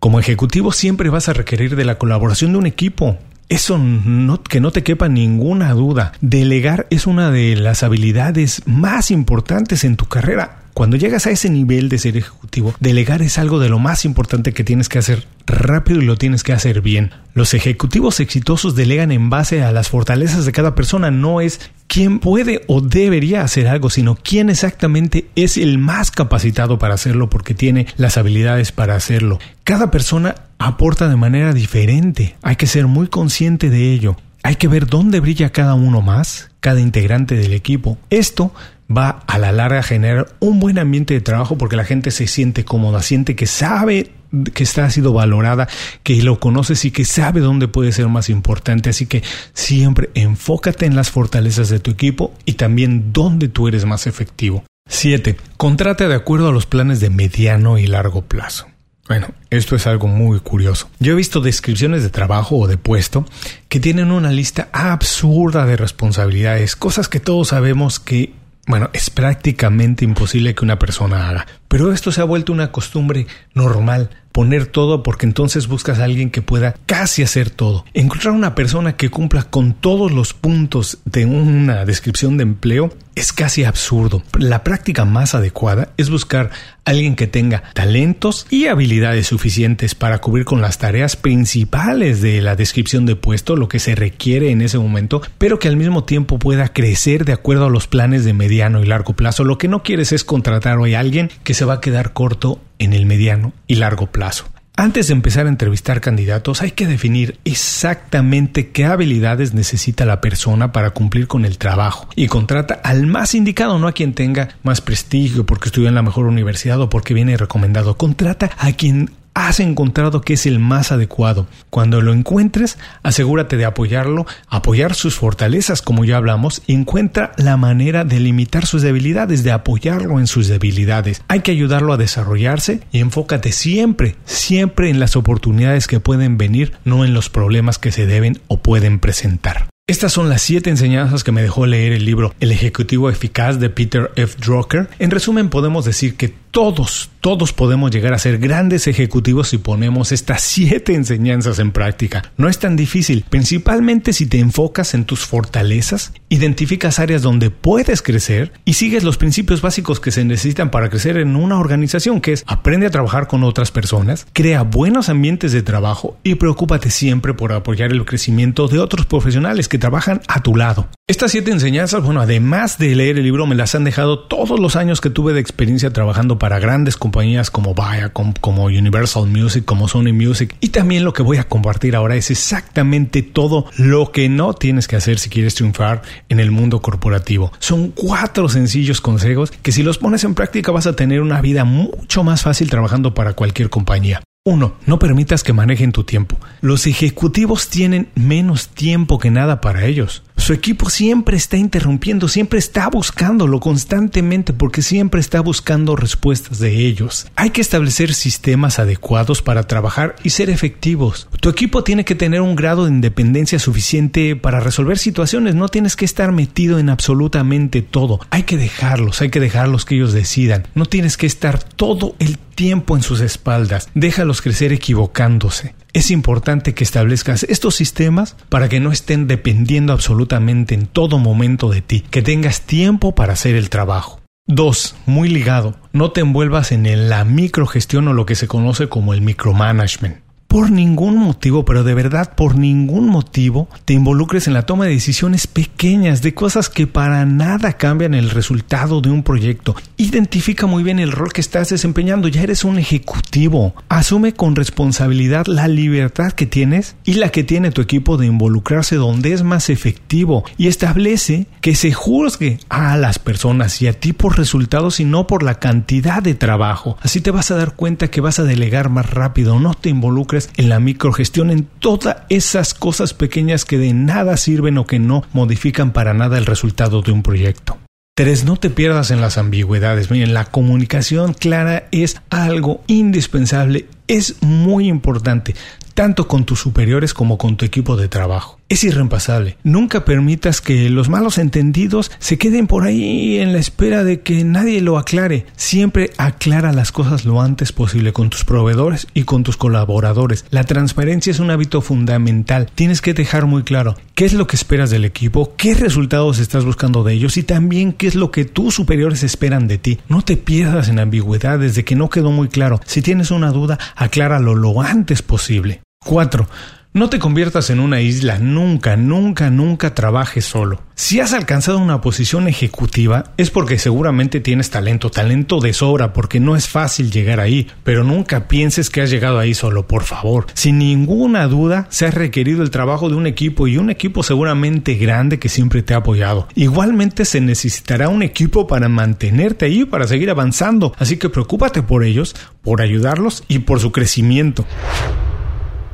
Como 0.05 0.19
ejecutivo 0.19 0.71
siempre 0.71 1.09
vas 1.09 1.29
a 1.29 1.33
requerir 1.33 1.75
de 1.75 1.83
la 1.83 1.97
colaboración 1.97 2.51
de 2.51 2.59
un 2.59 2.67
equipo. 2.67 3.17
Eso 3.49 3.79
no, 3.79 4.43
que 4.43 4.59
no 4.59 4.69
te 4.69 4.83
quepa 4.83 5.09
ninguna 5.09 5.73
duda. 5.73 6.11
Delegar 6.21 6.85
es 6.91 7.07
una 7.07 7.31
de 7.31 7.55
las 7.55 7.81
habilidades 7.81 8.61
más 8.67 9.09
importantes 9.09 9.83
en 9.83 9.95
tu 9.95 10.05
carrera. 10.05 10.64
Cuando 10.75 10.97
llegas 10.97 11.25
a 11.25 11.31
ese 11.31 11.49
nivel 11.49 11.87
de 11.87 11.97
ser 11.97 12.17
ejecutivo, 12.17 12.75
delegar 12.81 13.21
es 13.21 13.37
algo 13.37 13.59
de 13.59 13.69
lo 13.69 13.79
más 13.79 14.03
importante 14.03 14.51
que 14.51 14.65
tienes 14.65 14.89
que 14.89 14.99
hacer 14.99 15.25
rápido 15.47 16.01
y 16.01 16.05
lo 16.05 16.17
tienes 16.17 16.43
que 16.43 16.51
hacer 16.51 16.81
bien. 16.81 17.11
Los 17.33 17.53
ejecutivos 17.53 18.19
exitosos 18.19 18.75
delegan 18.75 19.13
en 19.13 19.29
base 19.29 19.63
a 19.63 19.71
las 19.71 19.87
fortalezas 19.87 20.45
de 20.45 20.51
cada 20.51 20.75
persona, 20.75 21.11
no 21.11 21.39
es 21.39 21.71
quién 21.87 22.19
puede 22.19 22.61
o 22.67 22.81
debería 22.81 23.41
hacer 23.41 23.69
algo, 23.69 23.89
sino 23.89 24.17
quién 24.21 24.49
exactamente 24.49 25.29
es 25.37 25.55
el 25.55 25.77
más 25.77 26.11
capacitado 26.11 26.77
para 26.77 26.95
hacerlo 26.95 27.29
porque 27.29 27.53
tiene 27.53 27.87
las 27.95 28.17
habilidades 28.17 28.73
para 28.73 28.97
hacerlo. 28.97 29.39
Cada 29.63 29.91
persona 29.91 30.35
aporta 30.57 31.07
de 31.07 31.15
manera 31.15 31.53
diferente. 31.53 32.35
Hay 32.41 32.57
que 32.57 32.67
ser 32.67 32.87
muy 32.87 33.07
consciente 33.07 33.69
de 33.69 33.93
ello. 33.93 34.17
Hay 34.43 34.57
que 34.57 34.67
ver 34.67 34.87
dónde 34.87 35.21
brilla 35.21 35.51
cada 35.51 35.73
uno 35.73 36.01
más, 36.01 36.51
cada 36.59 36.81
integrante 36.81 37.35
del 37.35 37.53
equipo. 37.53 37.97
Esto 38.09 38.53
va 38.89 39.23
a 39.27 39.37
la 39.37 39.51
larga 39.51 39.79
a 39.79 39.83
generar 39.83 40.27
un 40.39 40.59
buen 40.59 40.77
ambiente 40.77 41.13
de 41.13 41.21
trabajo 41.21 41.57
porque 41.57 41.75
la 41.75 41.85
gente 41.85 42.11
se 42.11 42.27
siente 42.27 42.65
cómoda, 42.65 43.01
siente 43.01 43.35
que 43.35 43.47
sabe 43.47 44.11
que 44.53 44.63
está 44.63 44.89
sido 44.89 45.13
valorada, 45.13 45.67
que 46.03 46.21
lo 46.21 46.39
conoces 46.39 46.83
y 46.85 46.91
que 46.91 47.05
sabe 47.05 47.39
dónde 47.39 47.67
puede 47.67 47.91
ser 47.91 48.07
más 48.07 48.29
importante. 48.29 48.89
Así 48.89 49.05
que 49.05 49.23
siempre 49.53 50.09
enfócate 50.13 50.85
en 50.85 50.95
las 50.95 51.09
fortalezas 51.09 51.69
de 51.69 51.79
tu 51.79 51.91
equipo 51.91 52.33
y 52.45 52.53
también 52.53 53.13
dónde 53.13 53.47
tú 53.47 53.67
eres 53.67 53.85
más 53.85 54.07
efectivo. 54.07 54.63
7. 54.87 55.37
Contrata 55.57 56.07
de 56.07 56.15
acuerdo 56.15 56.49
a 56.49 56.51
los 56.51 56.65
planes 56.65 56.99
de 56.99 57.09
mediano 57.09 57.77
y 57.77 57.87
largo 57.87 58.21
plazo. 58.23 58.67
Bueno, 59.07 59.27
esto 59.51 59.75
es 59.75 59.85
algo 59.85 60.07
muy 60.07 60.39
curioso. 60.39 60.89
Yo 60.99 61.13
he 61.13 61.15
visto 61.15 61.39
descripciones 61.39 62.01
de 62.01 62.09
trabajo 62.09 62.57
o 62.57 62.67
de 62.67 62.77
puesto 62.77 63.25
que 63.69 63.79
tienen 63.79 64.09
una 64.09 64.31
lista 64.31 64.67
absurda 64.71 65.65
de 65.65 65.77
responsabilidades, 65.77 66.75
cosas 66.75 67.07
que 67.07 67.19
todos 67.19 67.49
sabemos 67.49 67.99
que 67.99 68.33
bueno, 68.65 68.89
es 68.93 69.09
prácticamente 69.09 70.03
imposible 70.05 70.55
que 70.55 70.63
una 70.63 70.79
persona 70.79 71.29
haga. 71.29 71.45
Pero 71.67 71.91
esto 71.91 72.11
se 72.11 72.21
ha 72.21 72.25
vuelto 72.25 72.53
una 72.53 72.71
costumbre 72.71 73.27
normal, 73.53 74.09
poner 74.35 74.65
todo 74.65 75.01
porque 75.01 75.25
entonces 75.25 75.67
buscas 75.67 75.99
a 75.99 76.03
alguien 76.03 76.29
que 76.29 76.41
pueda 76.41 76.75
casi 76.85 77.23
hacer 77.23 77.49
todo. 77.49 77.85
Encontrar 77.93 78.33
una 78.33 78.53
persona 78.53 78.97
que 78.97 79.09
cumpla 79.09 79.43
con 79.43 79.73
todos 79.73 80.11
los 80.11 80.33
puntos 80.33 80.97
de 81.05 81.25
una 81.25 81.85
descripción 81.85 82.35
de 82.35 82.43
empleo 82.43 82.91
es 83.15 83.31
casi 83.31 83.63
absurdo. 83.63 84.21
La 84.37 84.63
práctica 84.63 85.05
más 85.05 85.35
adecuada 85.35 85.93
es 85.95 86.09
buscar 86.09 86.51
a 86.83 86.91
alguien 86.91 87.15
que 87.15 87.27
tenga 87.27 87.63
talentos 87.73 88.45
y 88.49 88.67
habilidades 88.67 89.27
suficientes 89.27 89.95
para 89.95 90.19
cubrir 90.19 90.43
con 90.43 90.61
las 90.61 90.77
tareas 90.77 91.15
principales 91.15 92.21
de 92.21 92.41
la 92.41 92.57
descripción 92.57 93.05
de 93.05 93.15
puesto, 93.15 93.55
lo 93.55 93.69
que 93.69 93.79
se 93.79 93.95
requiere 93.95 94.51
en 94.51 94.61
ese 94.61 94.77
momento, 94.77 95.21
pero 95.37 95.59
que 95.59 95.69
al 95.69 95.77
mismo 95.77 96.03
tiempo 96.03 96.37
pueda 96.39 96.67
crecer 96.67 97.23
de 97.23 97.33
acuerdo 97.33 97.67
a 97.67 97.69
los 97.69 97.87
planes 97.87 98.25
de 98.25 98.33
mediano 98.33 98.83
y 98.83 98.85
largo 98.85 99.13
plazo. 99.13 99.45
Lo 99.45 99.57
que 99.57 99.69
no 99.69 99.81
quieres 99.81 100.11
es 100.11 100.25
contratar 100.25 100.77
hoy 100.77 100.93
a 100.93 100.99
alguien 100.99 101.31
que 101.43 101.53
se 101.55 101.65
va 101.65 101.75
a 101.75 101.81
quedar 101.81 102.13
corto 102.13 102.59
en 102.77 102.93
el 102.93 103.05
mediano 103.05 103.53
y 103.65 103.75
largo 103.75 104.07
plazo. 104.07 104.45
Antes 104.77 105.07
de 105.07 105.13
empezar 105.13 105.45
a 105.45 105.49
entrevistar 105.49 106.01
candidatos 106.01 106.61
hay 106.61 106.71
que 106.71 106.85
definir 106.85 107.39
exactamente 107.45 108.71
qué 108.71 108.83
habilidades 108.83 109.53
necesita 109.53 110.05
la 110.05 110.19
persona 110.19 110.73
para 110.73 110.89
cumplir 110.89 111.27
con 111.27 111.45
el 111.45 111.57
trabajo 111.57 112.09
y 112.13 112.27
contrata 112.27 112.81
al 112.83 113.07
más 113.07 113.35
indicado, 113.35 113.79
no 113.79 113.87
a 113.87 113.93
quien 113.93 114.13
tenga 114.13 114.49
más 114.63 114.81
prestigio 114.81 115.45
porque 115.45 115.69
estudió 115.69 115.87
en 115.87 115.95
la 115.95 116.01
mejor 116.01 116.25
universidad 116.25 116.81
o 116.81 116.89
porque 116.89 117.13
viene 117.13 117.37
recomendado. 117.37 117.95
Contrata 117.95 118.51
a 118.57 118.73
quien 118.73 119.11
has 119.35 119.59
encontrado 119.59 120.21
que 120.21 120.33
es 120.33 120.47
el 120.47 120.59
más 120.59 120.91
adecuado. 120.91 121.45
Cuando 121.69 122.01
lo 122.01 122.13
encuentres, 122.13 122.79
asegúrate 123.03 123.57
de 123.57 123.65
apoyarlo, 123.65 124.25
apoyar 124.47 124.95
sus 124.95 125.15
fortalezas, 125.15 125.83
como 125.83 126.05
ya 126.05 126.17
hablamos, 126.17 126.63
y 126.65 126.73
encuentra 126.73 127.33
la 127.37 127.57
manera 127.57 128.05
de 128.05 128.19
limitar 128.19 128.65
sus 128.65 128.81
debilidades, 128.81 129.43
de 129.43 129.51
apoyarlo 129.51 130.19
en 130.19 130.27
sus 130.27 130.47
debilidades. 130.47 131.21
Hay 131.27 131.41
que 131.41 131.51
ayudarlo 131.51 131.93
a 131.93 131.97
desarrollarse 131.97 132.81
y 132.91 132.99
enfócate 132.99 133.51
siempre, 133.51 134.15
siempre 134.25 134.89
en 134.89 134.99
las 134.99 135.15
oportunidades 135.15 135.87
que 135.87 135.99
pueden 135.99 136.37
venir, 136.37 136.73
no 136.85 137.03
en 137.05 137.13
los 137.13 137.29
problemas 137.29 137.77
que 137.77 137.91
se 137.91 138.07
deben 138.07 138.39
o 138.47 138.57
pueden 138.57 138.99
presentar. 138.99 139.67
Estas 139.87 140.13
son 140.13 140.29
las 140.29 140.41
siete 140.41 140.71
enseñanzas 140.71 141.23
que 141.23 141.31
me 141.31 141.43
dejó 141.43 141.67
leer 141.67 141.93
el 141.93 142.05
libro 142.05 142.33
El 142.39 142.51
Ejecutivo 142.51 143.07
Eficaz 143.11 143.59
de 143.59 143.69
Peter 143.69 144.11
F. 144.15 144.35
Drucker. 144.43 144.89
En 144.97 145.11
resumen, 145.11 145.49
podemos 145.49 145.85
decir 145.85 146.15
que 146.15 146.33
todos, 146.55 147.09
todos 147.19 147.51
podemos 147.51 147.91
llegar 147.91 148.13
a 148.13 148.17
ser 148.17 148.37
grandes 148.37 148.87
ejecutivos 148.87 149.49
si 149.49 149.57
ponemos 149.57 150.13
estas 150.13 150.41
siete 150.41 150.93
enseñanzas 150.93 151.59
en 151.59 151.73
práctica. 151.73 152.31
No 152.37 152.47
es 152.47 152.59
tan 152.59 152.77
difícil, 152.77 153.25
principalmente 153.29 154.13
si 154.13 154.25
te 154.25 154.39
enfocas 154.39 154.93
en 154.93 155.03
tus 155.03 155.25
fortalezas, 155.25 156.13
identificas 156.29 156.97
áreas 156.99 157.21
donde 157.21 157.49
puedes 157.51 158.01
crecer 158.01 158.53
y 158.63 158.75
sigues 158.75 159.03
los 159.03 159.17
principios 159.17 159.61
básicos 159.61 159.99
que 159.99 160.11
se 160.11 160.23
necesitan 160.23 160.71
para 160.71 160.89
crecer 160.89 161.17
en 161.17 161.35
una 161.35 161.59
organización, 161.59 162.21
que 162.21 162.31
es 162.31 162.45
aprende 162.47 162.87
a 162.87 162.91
trabajar 162.91 163.27
con 163.27 163.43
otras 163.43 163.71
personas, 163.71 164.25
crea 164.31 164.61
buenos 164.61 165.09
ambientes 165.09 165.51
de 165.51 165.61
trabajo 165.61 166.17
y 166.23 166.35
preocúpate 166.35 166.89
siempre 166.89 167.33
por 167.33 167.51
apoyar 167.51 167.91
el 167.91 168.05
crecimiento 168.05 168.69
de 168.69 168.79
otros 168.79 169.05
profesionales 169.05 169.67
que 169.75 169.79
trabajan 169.79 170.21
a 170.29 170.41
tu 170.41 170.55
lado. 170.55 170.87
Estas 171.05 171.31
siete 171.31 171.51
enseñanzas, 171.51 172.01
bueno, 172.01 172.21
además 172.21 172.77
de 172.77 172.95
leer 172.95 173.17
el 173.17 173.25
libro, 173.25 173.45
me 173.45 173.55
las 173.55 173.75
han 173.75 173.83
dejado 173.83 174.19
todos 174.19 174.57
los 174.57 174.77
años 174.77 175.01
que 175.01 175.09
tuve 175.09 175.33
de 175.33 175.41
experiencia 175.41 175.91
trabajando 175.91 176.39
para 176.39 176.59
grandes 176.59 176.95
compañías 176.95 177.51
como 177.51 177.75
Viacom, 177.75 178.31
como 178.39 178.63
Universal 178.67 179.27
Music, 179.27 179.65
como 179.65 179.89
Sony 179.89 180.13
Music. 180.13 180.55
Y 180.61 180.69
también 180.69 181.03
lo 181.03 181.11
que 181.11 181.23
voy 181.23 181.35
a 181.35 181.49
compartir 181.49 181.97
ahora 181.97 182.15
es 182.15 182.31
exactamente 182.31 183.21
todo 183.21 183.65
lo 183.75 184.13
que 184.13 184.29
no 184.29 184.53
tienes 184.53 184.87
que 184.87 184.95
hacer 184.95 185.19
si 185.19 185.29
quieres 185.29 185.55
triunfar 185.55 186.03
en 186.29 186.39
el 186.39 186.51
mundo 186.51 186.81
corporativo. 186.81 187.51
Son 187.59 187.89
cuatro 187.89 188.47
sencillos 188.47 189.01
consejos 189.01 189.51
que 189.51 189.73
si 189.73 189.83
los 189.83 189.97
pones 189.97 190.23
en 190.23 190.35
práctica 190.35 190.71
vas 190.71 190.87
a 190.87 190.95
tener 190.95 191.19
una 191.19 191.41
vida 191.41 191.65
mucho 191.65 192.23
más 192.23 192.43
fácil 192.43 192.69
trabajando 192.69 193.13
para 193.13 193.33
cualquier 193.33 193.69
compañía. 193.69 194.21
1. 194.47 194.75
No 194.85 194.99
permitas 194.99 195.43
que 195.43 195.53
manejen 195.53 195.91
tu 195.91 196.03
tiempo. 196.03 196.37
Los 196.61 196.85
ejecutivos 196.85 197.67
tienen 197.67 198.09
menos 198.13 198.69
tiempo 198.69 199.17
que 199.17 199.31
nada 199.31 199.59
para 199.59 199.85
ellos. 199.85 200.21
Su 200.37 200.53
equipo 200.53 200.89
siempre 200.89 201.37
está 201.37 201.57
interrumpiendo, 201.57 202.27
siempre 202.27 202.59
está 202.59 202.87
buscándolo 202.89 203.59
constantemente 203.59 204.53
porque 204.53 204.81
siempre 204.81 205.19
está 205.19 205.39
buscando 205.39 205.95
respuestas 205.95 206.59
de 206.59 206.85
ellos. 206.85 207.27
Hay 207.35 207.49
que 207.49 207.61
establecer 207.61 208.13
sistemas 208.13 208.77
adecuados 208.77 209.41
para 209.41 209.63
trabajar 209.63 210.15
y 210.23 210.29
ser 210.31 210.49
efectivos. 210.49 211.27
Tu 211.39 211.49
equipo 211.49 211.83
tiene 211.83 212.05
que 212.05 212.15
tener 212.15 212.41
un 212.41 212.55
grado 212.55 212.85
de 212.85 212.91
independencia 212.91 213.57
suficiente 213.57 214.35
para 214.35 214.59
resolver 214.59 214.97
situaciones, 214.97 215.55
no 215.55 215.67
tienes 215.67 215.95
que 215.95 216.05
estar 216.05 216.31
metido 216.31 216.77
en 216.77 216.89
absolutamente 216.89 217.81
todo. 217.81 218.19
Hay 218.29 218.43
que 218.43 218.57
dejarlos, 218.57 219.21
hay 219.21 219.29
que 219.29 219.39
dejarlos 219.39 219.85
que 219.85 219.95
ellos 219.95 220.13
decidan. 220.13 220.67
No 220.75 220.85
tienes 220.85 221.17
que 221.17 221.25
estar 221.25 221.63
todo 221.63 222.15
el 222.19 222.37
tiempo 222.37 222.95
en 222.95 223.03
sus 223.03 223.21
espaldas. 223.21 223.89
Déjalos 223.95 224.41
crecer 224.41 224.73
equivocándose 224.73 225.73
es 225.95 226.11
importante 226.11 226.73
que 226.73 226.83
establezcas 226.83 227.43
estos 227.43 227.73
sistemas 227.75 228.35
para 228.49 228.67
que 228.67 228.81
no 228.81 228.91
estén 228.91 229.27
dependiendo 229.27 229.93
absolutamente 229.93 230.75
en 230.75 230.87
todo 230.87 231.19
momento 231.19 231.69
de 231.69 231.81
ti, 231.81 232.03
que 232.11 232.21
tengas 232.21 232.61
tiempo 232.61 233.15
para 233.15 233.31
hacer 233.31 233.55
el 233.55 233.69
trabajo. 233.69 234.19
2. 234.47 234.95
Muy 235.05 235.29
ligado, 235.29 235.79
no 235.93 236.11
te 236.11 236.19
envuelvas 236.19 236.73
en 236.73 237.09
la 237.09 237.23
microgestión 237.23 238.09
o 238.09 238.13
lo 238.13 238.25
que 238.25 238.35
se 238.35 238.47
conoce 238.47 238.89
como 238.89 239.13
el 239.13 239.21
micromanagement 239.21 240.24
por 240.55 240.71
ningún 240.71 241.17
motivo, 241.17 241.65
pero 241.65 241.83
de 241.83 241.93
verdad 241.93 242.33
por 242.33 242.57
ningún 242.57 243.09
motivo, 243.09 243.67
te 243.83 243.91
involucres 243.91 244.47
en 244.47 244.53
la 244.53 244.61
toma 244.61 244.85
de 244.85 244.91
decisiones 244.91 245.47
pequeñas, 245.47 246.21
de 246.21 246.33
cosas 246.33 246.69
que 246.69 246.87
para 246.87 247.25
nada 247.25 247.73
cambian 247.73 248.13
el 248.13 248.29
resultado 248.29 249.01
de 249.01 249.09
un 249.09 249.21
proyecto. 249.21 249.75
Identifica 249.97 250.65
muy 250.65 250.81
bien 250.81 250.99
el 250.99 251.11
rol 251.11 251.33
que 251.33 251.41
estás 251.41 251.71
desempeñando, 251.71 252.29
ya 252.29 252.41
eres 252.41 252.63
un 252.63 252.79
ejecutivo. 252.79 253.75
Asume 253.89 254.33
con 254.33 254.55
responsabilidad 254.55 255.45
la 255.45 255.67
libertad 255.67 256.31
que 256.31 256.45
tienes 256.45 256.95
y 257.03 257.15
la 257.15 257.31
que 257.31 257.43
tiene 257.43 257.71
tu 257.71 257.81
equipo 257.81 258.15
de 258.15 258.27
involucrarse 258.27 258.95
donde 258.95 259.33
es 259.33 259.43
más 259.43 259.69
efectivo 259.69 260.45
y 260.57 260.67
establece 260.67 261.47
que 261.59 261.75
se 261.75 261.91
juzgue 261.91 262.59
a 262.69 262.95
las 262.95 263.19
personas 263.19 263.81
y 263.81 263.87
a 263.87 263.99
ti 263.99 264.13
por 264.13 264.37
resultados 264.37 265.01
y 265.01 265.03
no 265.03 265.27
por 265.27 265.43
la 265.43 265.59
cantidad 265.59 266.23
de 266.23 266.33
trabajo. 266.33 266.97
Así 267.01 267.19
te 267.19 267.31
vas 267.31 267.51
a 267.51 267.57
dar 267.57 267.75
cuenta 267.75 268.07
que 268.07 268.21
vas 268.21 268.39
a 268.39 268.45
delegar 268.45 268.87
más 268.87 269.09
rápido, 269.09 269.59
no 269.59 269.73
te 269.73 269.89
involucres 269.89 270.44
en 270.57 270.69
la 270.69 270.79
microgestión, 270.79 271.51
en 271.51 271.67
todas 271.79 272.17
esas 272.29 272.73
cosas 272.73 273.13
pequeñas 273.13 273.65
que 273.65 273.77
de 273.77 273.93
nada 273.93 274.37
sirven 274.37 274.77
o 274.77 274.85
que 274.85 274.99
no 274.99 275.23
modifican 275.33 275.91
para 275.91 276.13
nada 276.13 276.37
el 276.37 276.45
resultado 276.45 277.01
de 277.01 277.11
un 277.11 277.23
proyecto. 277.23 277.77
Tres, 278.17 278.45
no 278.45 278.55
te 278.55 278.69
pierdas 278.69 279.11
en 279.11 279.19
las 279.19 279.37
ambigüedades. 279.37 280.09
Miren, 280.09 280.33
la 280.33 280.45
comunicación 280.45 281.33
clara 281.33 281.89
es 281.91 282.21
algo 282.29 282.81
indispensable, 282.87 283.87
es 284.07 284.41
muy 284.41 284.87
importante, 284.87 285.53
tanto 285.93 286.27
con 286.27 286.45
tus 286.45 286.61
superiores 286.61 287.13
como 287.13 287.37
con 287.37 287.57
tu 287.57 287.65
equipo 287.65 287.97
de 287.97 288.07
trabajo 288.07 288.57
es 288.67 288.83
irreemplazable. 288.83 289.57
Nunca 289.63 290.05
permitas 290.05 290.59
que 290.59 290.89
los 290.89 291.07
malos 291.09 291.37
entendidos 291.37 292.11
se 292.19 292.37
queden 292.37 292.67
por 292.67 292.83
ahí 292.83 293.37
en 293.37 293.53
la 293.53 293.59
espera 293.59 294.03
de 294.03 294.21
que 294.21 294.43
nadie 294.43 294.81
lo 294.81 294.97
aclare. 294.97 295.45
Siempre 295.55 296.11
aclara 296.17 296.71
las 296.71 296.91
cosas 296.91 297.25
lo 297.25 297.41
antes 297.41 297.71
posible 297.71 298.11
con 298.11 298.29
tus 298.29 298.43
proveedores 298.43 299.07
y 299.13 299.23
con 299.23 299.43
tus 299.43 299.57
colaboradores. 299.57 300.45
La 300.49 300.63
transparencia 300.63 301.31
es 301.31 301.39
un 301.39 301.51
hábito 301.51 301.81
fundamental. 301.81 302.69
Tienes 302.73 303.01
que 303.01 303.13
dejar 303.13 303.45
muy 303.45 303.63
claro 303.63 303.95
qué 304.15 304.25
es 304.25 304.33
lo 304.33 304.47
que 304.47 304.55
esperas 304.55 304.89
del 304.89 305.05
equipo, 305.05 305.53
qué 305.57 305.75
resultados 305.75 306.39
estás 306.39 306.65
buscando 306.65 307.03
de 307.03 307.13
ellos 307.13 307.37
y 307.37 307.43
también 307.43 307.93
qué 307.93 308.07
es 308.07 308.15
lo 308.15 308.31
que 308.31 308.45
tus 308.45 308.73
superiores 308.73 309.23
esperan 309.23 309.67
de 309.67 309.77
ti. 309.77 309.99
No 310.09 310.23
te 310.23 310.37
pierdas 310.37 310.89
en 310.89 310.99
ambigüedades 310.99 311.75
de 311.75 311.85
que 311.85 311.95
no 311.95 312.09
quedó 312.09 312.31
muy 312.31 312.47
claro. 312.47 312.79
Si 312.85 313.01
tienes 313.01 313.29
una 313.29 313.51
duda, 313.51 313.77
acláralo 313.95 314.55
lo 314.55 314.81
antes 314.81 315.21
posible. 315.21 315.81
4. 316.03 316.47
No 316.95 317.09
te 317.09 317.19
conviertas 317.19 317.71
en 317.71 317.81
una 317.81 317.99
isla, 317.99 318.39
nunca, 318.39 318.95
nunca, 318.95 319.49
nunca 319.49 319.93
trabajes 319.93 320.45
solo. 320.45 320.81
Si 320.95 321.19
has 321.19 321.33
alcanzado 321.33 321.77
una 321.77 321.99
posición 321.99 322.47
ejecutiva 322.47 323.33
es 323.35 323.51
porque 323.51 323.77
seguramente 323.77 324.39
tienes 324.39 324.69
talento, 324.69 325.11
talento 325.11 325.59
de 325.59 325.73
sobra, 325.73 326.13
porque 326.13 326.39
no 326.39 326.55
es 326.55 326.69
fácil 326.69 327.11
llegar 327.11 327.41
ahí, 327.41 327.67
pero 327.83 328.05
nunca 328.05 328.47
pienses 328.47 328.89
que 328.89 329.01
has 329.01 329.09
llegado 329.09 329.39
ahí 329.39 329.53
solo, 329.53 329.87
por 329.87 330.03
favor. 330.03 330.45
Sin 330.53 330.77
ninguna 330.77 331.49
duda, 331.49 331.85
se 331.89 332.05
ha 332.05 332.11
requerido 332.11 332.63
el 332.63 332.69
trabajo 332.69 333.09
de 333.09 333.15
un 333.15 333.27
equipo 333.27 333.67
y 333.67 333.77
un 333.77 333.89
equipo 333.89 334.23
seguramente 334.23 334.93
grande 334.93 335.37
que 335.37 335.49
siempre 335.49 335.83
te 335.83 335.95
ha 335.95 335.97
apoyado. 335.97 336.47
Igualmente 336.55 337.25
se 337.25 337.41
necesitará 337.41 338.07
un 338.07 338.23
equipo 338.23 338.67
para 338.67 338.87
mantenerte 338.87 339.65
ahí, 339.65 339.83
para 339.83 340.07
seguir 340.07 340.29
avanzando, 340.29 340.93
así 340.97 341.17
que 341.17 341.27
preocúpate 341.27 341.83
por 341.83 342.05
ellos, 342.05 342.37
por 342.61 342.81
ayudarlos 342.81 343.43
y 343.49 343.59
por 343.59 343.81
su 343.81 343.91
crecimiento. 343.91 344.65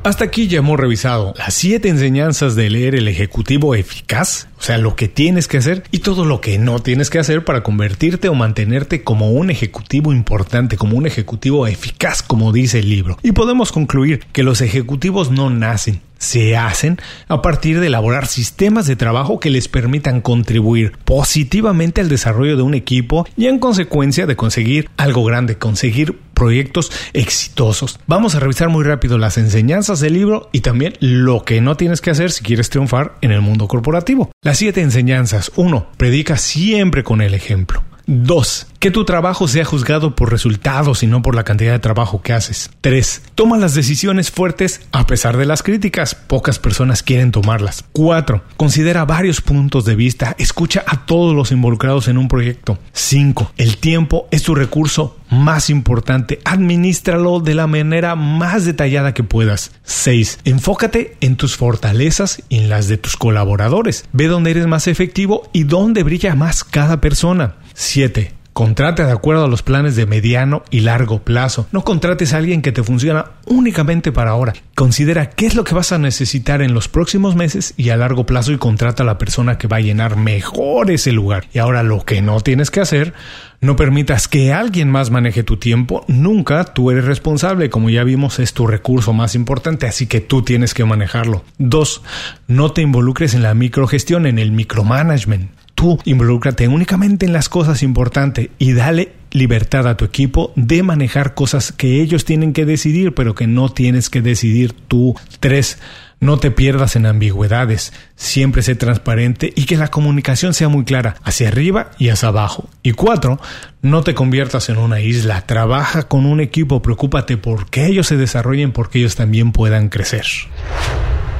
Hasta 0.04 0.24
aquí 0.24 0.48
ya 0.48 0.58
hemos 0.58 0.80
revisado 0.80 1.32
las 1.38 1.54
siete 1.54 1.88
enseñanzas 1.88 2.56
de 2.56 2.68
leer 2.68 2.96
el 2.96 3.06
ejecutivo 3.06 3.76
eficaz, 3.76 4.48
o 4.58 4.62
sea, 4.62 4.76
lo 4.76 4.96
que 4.96 5.06
tienes 5.06 5.46
que 5.46 5.58
hacer 5.58 5.84
y 5.92 6.00
todo 6.00 6.24
lo 6.24 6.40
que 6.40 6.58
no 6.58 6.80
tienes 6.80 7.08
que 7.08 7.20
hacer 7.20 7.44
para 7.44 7.62
convertirte 7.62 8.28
o 8.28 8.34
mantenerte 8.34 9.04
como 9.04 9.30
un 9.30 9.48
ejecutivo 9.48 10.12
importante, 10.12 10.76
como 10.76 10.96
un 10.96 11.06
ejecutivo 11.06 11.68
eficaz, 11.68 12.24
como 12.24 12.50
dice 12.50 12.80
el 12.80 12.90
libro. 12.90 13.16
Y 13.22 13.30
podemos 13.30 13.70
concluir 13.70 14.24
que 14.32 14.42
los 14.42 14.60
ejecutivos 14.60 15.30
no 15.30 15.50
nacen, 15.50 16.00
se 16.22 16.56
hacen 16.56 16.98
a 17.26 17.42
partir 17.42 17.80
de 17.80 17.88
elaborar 17.88 18.26
sistemas 18.26 18.86
de 18.86 18.96
trabajo 18.96 19.40
que 19.40 19.50
les 19.50 19.66
permitan 19.66 20.20
contribuir 20.20 20.92
positivamente 21.04 22.00
al 22.00 22.08
desarrollo 22.08 22.56
de 22.56 22.62
un 22.62 22.74
equipo 22.74 23.26
y 23.36 23.46
en 23.46 23.58
consecuencia 23.58 24.26
de 24.26 24.36
conseguir 24.36 24.88
algo 24.96 25.24
grande, 25.24 25.58
conseguir 25.58 26.18
proyectos 26.32 26.92
exitosos. 27.12 27.98
Vamos 28.06 28.34
a 28.34 28.40
revisar 28.40 28.68
muy 28.68 28.84
rápido 28.84 29.18
las 29.18 29.36
enseñanzas 29.36 30.00
del 30.00 30.14
libro 30.14 30.48
y 30.52 30.60
también 30.60 30.94
lo 31.00 31.44
que 31.44 31.60
no 31.60 31.76
tienes 31.76 32.00
que 32.00 32.10
hacer 32.10 32.30
si 32.30 32.44
quieres 32.44 32.70
triunfar 32.70 33.16
en 33.20 33.32
el 33.32 33.40
mundo 33.40 33.66
corporativo. 33.66 34.30
Las 34.42 34.58
siete 34.58 34.80
enseñanzas. 34.80 35.50
1. 35.56 35.88
Predica 35.96 36.36
siempre 36.36 37.02
con 37.02 37.20
el 37.20 37.34
ejemplo. 37.34 37.82
2. 38.06 38.66
Que 38.78 38.90
tu 38.90 39.04
trabajo 39.04 39.48
sea 39.48 39.64
juzgado 39.64 40.16
por 40.16 40.30
resultados 40.30 41.02
y 41.02 41.06
no 41.06 41.22
por 41.22 41.34
la 41.34 41.44
cantidad 41.44 41.72
de 41.72 41.78
trabajo 41.78 42.22
que 42.22 42.32
haces. 42.32 42.70
3. 42.80 43.22
Toma 43.34 43.58
las 43.58 43.74
decisiones 43.74 44.30
fuertes 44.30 44.80
a 44.92 45.06
pesar 45.06 45.36
de 45.36 45.46
las 45.46 45.62
críticas. 45.62 46.14
Pocas 46.14 46.58
personas 46.58 47.02
quieren 47.02 47.30
tomarlas. 47.30 47.84
4. 47.92 48.42
Considera 48.56 49.04
varios 49.04 49.40
puntos 49.40 49.84
de 49.84 49.94
vista. 49.94 50.34
Escucha 50.38 50.84
a 50.86 51.06
todos 51.06 51.34
los 51.34 51.52
involucrados 51.52 52.08
en 52.08 52.18
un 52.18 52.28
proyecto. 52.28 52.78
5. 52.92 53.52
El 53.56 53.76
tiempo 53.76 54.26
es 54.30 54.42
tu 54.42 54.54
recurso 54.54 55.16
más 55.32 55.70
importante. 55.70 56.38
Administralo 56.44 57.40
de 57.40 57.54
la 57.54 57.66
manera 57.66 58.14
más 58.14 58.64
detallada 58.64 59.14
que 59.14 59.24
puedas. 59.24 59.72
6. 59.84 60.40
Enfócate 60.44 61.16
en 61.20 61.36
tus 61.36 61.56
fortalezas 61.56 62.42
y 62.48 62.58
en 62.58 62.68
las 62.68 62.86
de 62.86 62.98
tus 62.98 63.16
colaboradores. 63.16 64.04
Ve 64.12 64.28
dónde 64.28 64.52
eres 64.52 64.66
más 64.66 64.86
efectivo 64.86 65.48
y 65.52 65.64
dónde 65.64 66.02
brilla 66.02 66.34
más 66.34 66.62
cada 66.62 67.00
persona. 67.00 67.56
7. 67.74 68.41
Contrata 68.52 69.06
de 69.06 69.12
acuerdo 69.12 69.44
a 69.44 69.48
los 69.48 69.62
planes 69.62 69.96
de 69.96 70.04
mediano 70.04 70.62
y 70.70 70.80
largo 70.80 71.22
plazo. 71.22 71.66
No 71.72 71.84
contrates 71.84 72.34
a 72.34 72.36
alguien 72.36 72.60
que 72.60 72.70
te 72.70 72.82
funciona 72.82 73.30
únicamente 73.46 74.12
para 74.12 74.32
ahora. 74.32 74.52
Considera 74.74 75.30
qué 75.30 75.46
es 75.46 75.54
lo 75.54 75.64
que 75.64 75.74
vas 75.74 75.92
a 75.92 75.98
necesitar 75.98 76.60
en 76.60 76.74
los 76.74 76.86
próximos 76.88 77.34
meses 77.34 77.72
y 77.78 77.88
a 77.88 77.96
largo 77.96 78.26
plazo 78.26 78.52
y 78.52 78.58
contrata 78.58 79.04
a 79.04 79.06
la 79.06 79.16
persona 79.16 79.56
que 79.56 79.68
va 79.68 79.78
a 79.78 79.80
llenar 79.80 80.16
mejor 80.16 80.90
ese 80.90 81.12
lugar. 81.12 81.46
Y 81.54 81.60
ahora 81.60 81.82
lo 81.82 82.04
que 82.04 82.20
no 82.20 82.40
tienes 82.40 82.70
que 82.70 82.80
hacer, 82.80 83.14
no 83.62 83.74
permitas 83.74 84.28
que 84.28 84.52
alguien 84.52 84.90
más 84.90 85.10
maneje 85.10 85.44
tu 85.44 85.56
tiempo. 85.56 86.04
Nunca 86.06 86.64
tú 86.64 86.90
eres 86.90 87.06
responsable. 87.06 87.70
Como 87.70 87.88
ya 87.88 88.04
vimos, 88.04 88.38
es 88.38 88.52
tu 88.52 88.66
recurso 88.66 89.14
más 89.14 89.34
importante, 89.34 89.86
así 89.86 90.06
que 90.06 90.20
tú 90.20 90.42
tienes 90.42 90.74
que 90.74 90.84
manejarlo. 90.84 91.42
Dos, 91.56 92.02
no 92.48 92.72
te 92.72 92.82
involucres 92.82 93.32
en 93.32 93.42
la 93.42 93.54
microgestión, 93.54 94.26
en 94.26 94.38
el 94.38 94.52
micromanagement 94.52 95.61
involúcrate 96.04 96.68
únicamente 96.68 97.26
en 97.26 97.32
las 97.32 97.48
cosas 97.48 97.82
importantes 97.82 98.50
y 98.58 98.72
dale 98.72 99.12
libertad 99.32 99.88
a 99.88 99.96
tu 99.96 100.04
equipo 100.04 100.52
de 100.56 100.82
manejar 100.82 101.34
cosas 101.34 101.72
que 101.72 102.00
ellos 102.00 102.24
tienen 102.24 102.52
que 102.52 102.64
decidir, 102.64 103.14
pero 103.14 103.34
que 103.34 103.46
no 103.46 103.70
tienes 103.70 104.10
que 104.10 104.22
decidir 104.22 104.72
tú. 104.72 105.14
Tres, 105.40 105.78
no 106.20 106.38
te 106.38 106.50
pierdas 106.50 106.94
en 106.94 107.06
ambigüedades, 107.06 107.92
siempre 108.14 108.62
sé 108.62 108.76
transparente 108.76 109.52
y 109.56 109.64
que 109.64 109.76
la 109.76 109.88
comunicación 109.88 110.54
sea 110.54 110.68
muy 110.68 110.84
clara, 110.84 111.16
hacia 111.24 111.48
arriba 111.48 111.90
y 111.98 112.10
hacia 112.10 112.28
abajo. 112.28 112.68
Y 112.82 112.92
cuatro, 112.92 113.40
no 113.80 114.02
te 114.02 114.14
conviertas 114.14 114.68
en 114.68 114.78
una 114.78 115.00
isla, 115.00 115.46
trabaja 115.46 116.04
con 116.04 116.26
un 116.26 116.40
equipo, 116.40 116.80
preocúpate 116.80 117.36
por 117.36 117.68
que 117.70 117.86
ellos 117.86 118.06
se 118.06 118.16
desarrollen, 118.16 118.72
porque 118.72 119.00
ellos 119.00 119.16
también 119.16 119.50
puedan 119.50 119.88
crecer. 119.88 120.26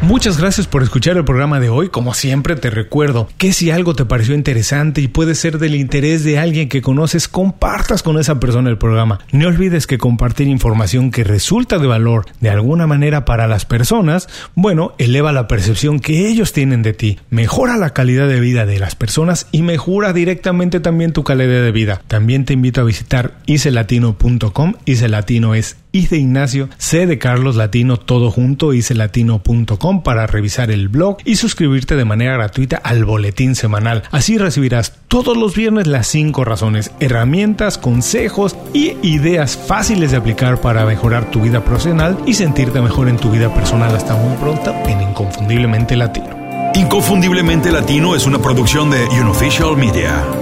Muchas 0.03 0.37
gracias 0.37 0.67
por 0.67 0.83
escuchar 0.83 1.17
el 1.17 1.25
programa 1.25 1.61
de 1.61 1.69
hoy. 1.69 1.89
Como 1.89 2.13
siempre 2.13 2.57
te 2.57 2.71
recuerdo 2.71 3.29
que 3.39 3.53
si 3.53 3.71
algo 3.71 3.95
te 3.95 4.05
pareció 4.05 4.35
interesante 4.35 5.01
y 5.01 5.07
puede 5.07 5.37
ser 5.37 5.61
del 5.61 5.77
interés 5.77 6.25
de 6.25 6.41
alguien 6.41 6.69
que 6.69 6.83
conoces, 6.83 7.29
compartas 7.29 8.03
con 8.03 8.19
esa 8.19 8.41
persona 8.41 8.69
el 8.69 8.79
programa. 8.79 9.21
No 9.31 9.47
olvides 9.47 9.87
que 9.87 9.99
compartir 9.99 10.49
información 10.49 11.13
que 11.13 11.23
resulta 11.23 11.79
de 11.79 11.87
valor 11.87 12.27
de 12.41 12.51
alguna 12.51 12.89
manera 12.89 13.25
para 13.25 13.47
las 13.47 13.65
personas, 13.65 14.29
bueno, 14.57 14.93
eleva 14.99 15.31
la 15.31 15.47
percepción 15.47 16.01
que 16.01 16.27
ellos 16.27 16.53
tienen 16.53 16.83
de 16.83 16.95
ti, 16.95 17.21
mejora 17.31 17.77
la 17.77 17.91
calidad 17.91 18.27
de 18.27 18.41
vida 18.41 18.67
de 18.67 18.81
las 18.81 18.97
personas 18.97 19.47
y 19.53 19.63
mejora 19.63 20.13
directamente 20.13 20.81
también 20.81 21.13
tu 21.13 21.23
calidad 21.23 21.63
de 21.63 21.73
vida. 21.73 22.03
También 22.09 22.45
te 22.45 22.55
invito 22.55 22.81
a 22.81 22.85
visitar 22.85 23.35
icelatino.com. 23.47 24.75
Icelatino 24.85 25.55
es 25.55 25.77
I 25.93 26.07
de 26.07 26.17
Ignacio, 26.17 26.69
C 26.79 27.07
de 27.07 27.19
Carlos 27.19 27.57
Latino, 27.57 27.99
todo 27.99 28.31
junto, 28.31 28.73
icelatino.com 28.73 30.03
para 30.03 30.27
revisar 30.27 30.71
el 30.71 30.89
blog 30.89 31.19
y 31.25 31.37
suscribirte 31.37 31.97
de 31.97 32.07
manera 32.07 32.35
gratuita 32.35 32.79
al 32.79 33.05
boletín 33.05 33.55
semanal. 33.55 34.03
Así 34.11 34.39
recibirás 34.39 34.95
todos 35.09 35.37
los 35.37 35.55
viernes 35.55 35.87
las 35.87 36.07
5 36.07 36.45
razones, 36.45 36.91
herramientas, 37.01 37.77
consejos 37.77 38.57
y 38.73 38.97
ideas 39.03 39.57
fáciles 39.57 40.11
de 40.11 40.17
aplicar 40.17 40.61
para 40.61 40.87
mejorar 40.87 41.31
tu 41.31 41.43
vida 41.43 41.63
profesional 41.65 42.19
y 42.27 42.35
sentirte 42.35 42.81
mejor 42.81 43.09
en 43.09 43.19
tu 43.19 43.31
vida 43.31 43.55
personal. 43.55 43.95
Hasta 43.95 44.17
muy 44.17 44.35
pronto 44.37 44.75
en 44.87 45.03
Inconfundiblemente 45.03 45.97
Latino. 45.97 46.43
Inconfundiblemente 46.75 47.71
Latino 47.71 48.17
es 48.17 48.27
una 48.27 48.39
producción 48.39 48.91
de 48.91 49.05
Unofficial 49.09 49.77
Media. 49.77 50.42